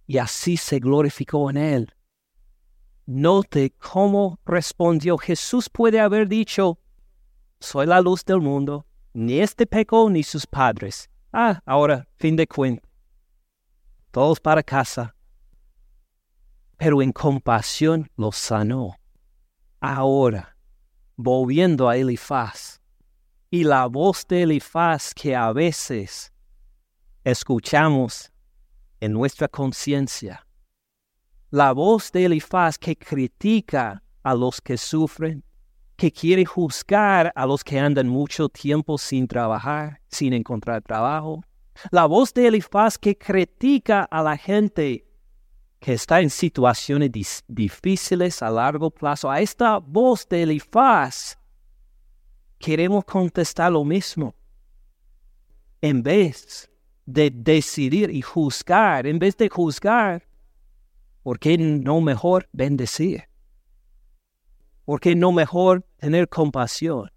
Y 0.07 0.18
así 0.18 0.57
se 0.57 0.80
glorificó 0.80 1.49
en 1.49 1.57
él. 1.57 1.95
Note 3.07 3.71
cómo 3.79 4.39
respondió 4.47 5.19
Jesús 5.19 5.69
puede 5.69 6.01
haber 6.01 6.27
dicho, 6.27 6.79
soy 7.61 7.87
la 7.87 8.01
luz 8.01 8.25
del 8.25 8.41
mundo, 8.41 8.87
ni 9.13 9.41
este 9.41 9.67
pecó 9.67 10.09
ni 10.09 10.23
sus 10.23 10.47
padres. 10.47 11.11
Ah, 11.33 11.61
ahora, 11.67 12.09
fin 12.17 12.37
de 12.37 12.47
cuentas. 12.47 12.91
Todos 14.11 14.41
para 14.41 14.63
casa. 14.63 15.15
Pero 16.77 17.03
en 17.03 17.13
compasión 17.13 18.09
los 18.17 18.37
sanó. 18.37 18.97
Ahora, 19.81 20.57
volviendo 21.17 21.89
a 21.89 21.97
Elifaz, 21.97 22.81
y 23.51 23.65
la 23.65 23.87
voz 23.87 24.27
de 24.27 24.43
Elifaz 24.43 25.13
que 25.15 25.37
a 25.37 25.53
veces 25.53 26.33
escuchamos 27.23 28.33
en 28.99 29.13
nuestra 29.13 29.47
conciencia, 29.47 30.43
la 31.55 31.73
voz 31.73 32.11
de 32.11 32.25
Elifaz 32.25 32.77
que 32.77 32.97
critica 32.97 34.03
a 34.25 34.35
los 34.35 34.61
que 34.61 34.77
sufren, 34.77 35.45
que 35.97 36.11
quiere 36.11 36.45
juzgar 36.45 37.33
a 37.33 37.47
los 37.47 37.63
que 37.63 37.79
andan 37.79 38.09
mucho 38.09 38.49
tiempo 38.49 38.99
sin 38.99 39.29
trabajar, 39.29 40.01
sin 40.09 40.33
encontrar 40.33 40.83
trabajo. 40.83 41.45
La 41.93 42.07
voz 42.07 42.35
de 42.35 42.49
Elifaz 42.49 42.99
que 42.99 43.17
critica 43.17 44.03
a 44.03 44.21
la 44.21 44.37
gente 44.37 45.07
que 45.79 45.93
está 45.93 46.21
en 46.21 46.31
situaciones 46.31 47.13
difíciles 47.47 48.43
a 48.43 48.51
largo 48.51 48.91
plazo. 48.91 49.31
A 49.31 49.41
esta 49.41 49.79
voz 49.79 50.29
de 50.29 50.43
Elifaz 50.43 51.39
queremos 52.59 53.05
contestar 53.05 53.71
lo 53.71 53.85
mismo. 53.85 54.35
En 55.81 56.03
vez 56.03 56.69
de 57.07 57.31
decidir 57.31 58.11
y 58.11 58.23
juzgar, 58.23 59.07
en 59.07 59.21
vez 59.21 59.37
de 59.37 59.49
juzgar, 59.49 60.34
¿Por 61.25 61.39
qué 61.39 61.57
no 61.57 62.03
mejor 62.03 62.51
bendecir? 62.53 63.31
¿Por 64.85 65.01
qué 65.01 65.16
no 65.16 65.33
mejor 65.33 65.87
tener 65.97 66.29
compasión? 66.29 67.11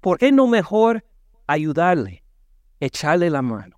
¿Por 0.00 0.16
qué 0.16 0.32
no 0.32 0.46
mejor 0.46 1.04
ayudarle, 1.46 2.24
echarle 2.80 3.28
la 3.28 3.42
mano 3.42 3.76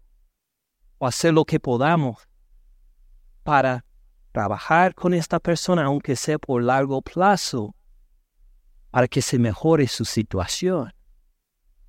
o 0.98 1.08
hacer 1.08 1.34
lo 1.34 1.44
que 1.44 1.58
podamos 1.58 2.28
para 3.42 3.84
trabajar 4.30 4.94
con 4.94 5.14
esta 5.14 5.40
persona, 5.40 5.86
aunque 5.86 6.14
sea 6.14 6.38
por 6.38 6.62
largo 6.62 7.02
plazo, 7.02 7.74
para 8.92 9.08
que 9.08 9.20
se 9.20 9.36
mejore 9.36 9.88
su 9.88 10.04
situación? 10.04 10.92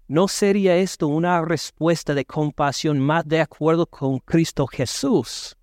¿No 0.08 0.28
sería 0.28 0.78
esto 0.78 1.08
una 1.10 1.46
respuesta 1.46 2.16
de 2.16 2.26
compasión 2.26 3.00
más 3.00 3.24
de 3.28 3.40
acuerdo 3.40 3.86
con 3.86 4.18
Cristo 4.18 4.66
Jesús? 4.66 5.56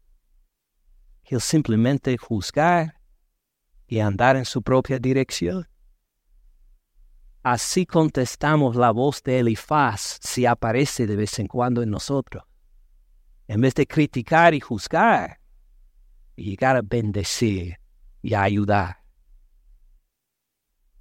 Simplemente 1.38 2.16
juzgar 2.16 3.00
y 3.86 4.00
andar 4.00 4.36
en 4.36 4.44
su 4.44 4.62
propia 4.62 4.98
dirección. 4.98 5.68
Así 7.42 7.86
contestamos 7.86 8.74
la 8.74 8.90
voz 8.90 9.22
de 9.22 9.38
Elifaz 9.38 10.18
si 10.20 10.44
aparece 10.44 11.06
de 11.06 11.16
vez 11.16 11.38
en 11.38 11.46
cuando 11.46 11.82
en 11.82 11.90
nosotros. 11.90 12.44
En 13.46 13.60
vez 13.60 13.74
de 13.74 13.86
criticar 13.86 14.54
y 14.54 14.60
juzgar, 14.60 15.40
y 16.36 16.50
llegar 16.50 16.76
a 16.76 16.82
bendecir 16.82 17.78
y 18.22 18.34
a 18.34 18.42
ayudar. 18.42 18.98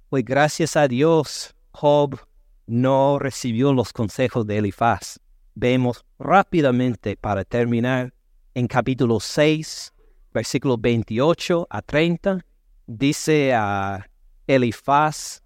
Pues 0.08 0.24
gracias 0.24 0.76
a 0.76 0.88
Dios, 0.88 1.54
Job 1.72 2.18
no 2.66 3.18
recibió 3.18 3.72
los 3.72 3.92
consejos 3.92 4.46
de 4.46 4.58
Elifaz. 4.58 5.20
Vemos 5.54 6.04
rápidamente 6.18 7.16
para 7.16 7.44
terminar 7.44 8.14
en 8.54 8.66
capítulo 8.66 9.20
6, 9.20 9.92
versículo 10.32 10.76
28 10.78 11.66
a 11.68 11.82
30, 11.82 12.44
dice 12.86 13.54
a 13.54 14.06
Elifaz 14.46 15.42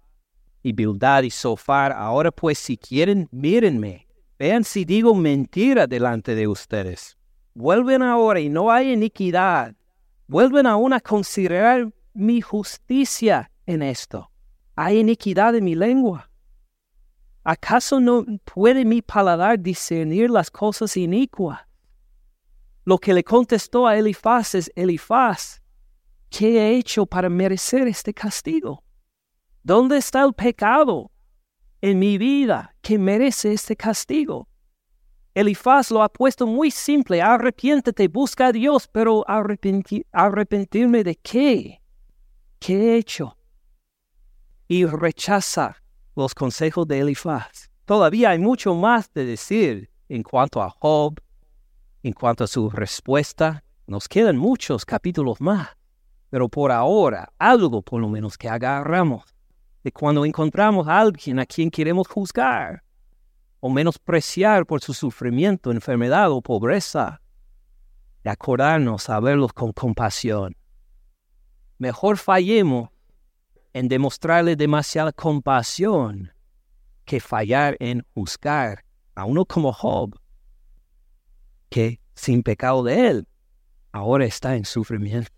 y 0.63 0.73
Bildad 0.73 1.23
y 1.23 1.29
Sofar, 1.29 1.91
ahora 1.91 2.31
pues 2.31 2.57
si 2.57 2.77
quieren, 2.77 3.27
mírenme, 3.31 4.07
vean 4.37 4.63
si 4.63 4.85
digo 4.85 5.13
mentira 5.15 5.87
delante 5.87 6.35
de 6.35 6.47
ustedes. 6.47 7.17
Vuelven 7.53 8.01
ahora 8.01 8.39
y 8.39 8.49
no 8.49 8.71
hay 8.71 8.91
iniquidad. 8.91 9.75
Vuelven 10.27 10.65
aún 10.65 10.91
a 10.91 10.99
considerar 10.99 11.91
mi 12.13 12.41
justicia 12.41 13.51
en 13.65 13.81
esto. 13.81 14.29
¿Hay 14.75 14.99
iniquidad 14.99 15.55
en 15.55 15.63
mi 15.63 15.75
lengua? 15.75 16.29
¿Acaso 17.43 17.99
no 17.99 18.25
puede 18.43 18.83
mi 18.83 19.01
paladar 19.01 19.59
discernir 19.59 20.29
las 20.31 20.49
cosas 20.49 20.97
inicuas? 20.97 21.59
Lo 22.85 22.99
que 22.99 23.15
le 23.15 23.23
contestó 23.23 23.87
a 23.87 23.97
Elifaz 23.97 24.53
es, 24.53 24.71
Elifaz, 24.75 25.59
¿qué 26.29 26.59
he 26.59 26.77
hecho 26.77 27.07
para 27.07 27.29
merecer 27.29 27.87
este 27.87 28.13
castigo? 28.13 28.83
¿Dónde 29.63 29.97
está 29.97 30.23
el 30.23 30.33
pecado 30.33 31.11
en 31.81 31.97
mi 31.97 32.19
vida 32.19 32.75
que 32.81 32.99
merece 32.99 33.53
este 33.53 33.75
castigo? 33.75 34.47
Elifaz 35.33 35.89
lo 35.89 36.03
ha 36.03 36.09
puesto 36.09 36.45
muy 36.45 36.69
simple, 36.69 37.23
arrepiéntete, 37.23 38.07
busca 38.07 38.47
a 38.47 38.51
Dios, 38.51 38.87
pero 38.87 39.25
arrepentirme 39.27 41.03
de 41.03 41.15
qué? 41.15 41.81
¿Qué 42.59 42.73
he 42.75 42.97
hecho? 42.97 43.35
Y 44.67 44.85
rechaza 44.85 45.75
los 46.15 46.35
consejos 46.35 46.87
de 46.87 46.99
Elifaz. 46.99 47.71
Todavía 47.85 48.29
hay 48.29 48.39
mucho 48.39 48.75
más 48.75 49.11
de 49.11 49.25
decir 49.25 49.89
en 50.07 50.21
cuanto 50.21 50.61
a 50.61 50.69
Job, 50.69 51.19
en 52.05 52.13
cuanto 52.13 52.43
a 52.43 52.47
su 52.47 52.69
respuesta, 52.69 53.63
nos 53.87 54.07
quedan 54.07 54.37
muchos 54.37 54.85
capítulos 54.85 55.41
más, 55.41 55.69
pero 56.29 56.47
por 56.47 56.71
ahora 56.71 57.33
algo 57.39 57.81
por 57.81 57.99
lo 57.99 58.07
menos 58.07 58.37
que 58.37 58.47
agarramos 58.47 59.23
de 59.83 59.91
cuando 59.91 60.23
encontramos 60.23 60.87
a 60.87 60.99
alguien 60.99 61.39
a 61.39 61.47
quien 61.47 61.71
queremos 61.71 62.07
juzgar 62.07 62.83
o 63.59 63.71
menospreciar 63.71 64.67
por 64.67 64.81
su 64.81 64.93
sufrimiento, 64.93 65.71
enfermedad 65.71 66.29
o 66.29 66.43
pobreza, 66.43 67.21
de 68.23 68.29
acordarnos 68.29 69.09
a 69.09 69.19
verlos 69.19 69.51
con 69.51 69.71
compasión. 69.71 70.55
Mejor 71.79 72.17
fallemos 72.17 72.89
en 73.73 73.87
demostrarle 73.87 74.55
demasiada 74.55 75.11
compasión 75.11 76.31
que 77.03 77.19
fallar 77.19 77.75
en 77.79 78.05
juzgar 78.13 78.85
a 79.15 79.25
uno 79.25 79.43
como 79.43 79.73
Job 79.73 80.15
que 81.69 81.99
sin 82.15 82.43
pecado 82.43 82.83
de 82.83 83.07
él, 83.07 83.27
ahora 83.91 84.25
está 84.25 84.55
en 84.55 84.65
sufrimiento. 84.65 85.31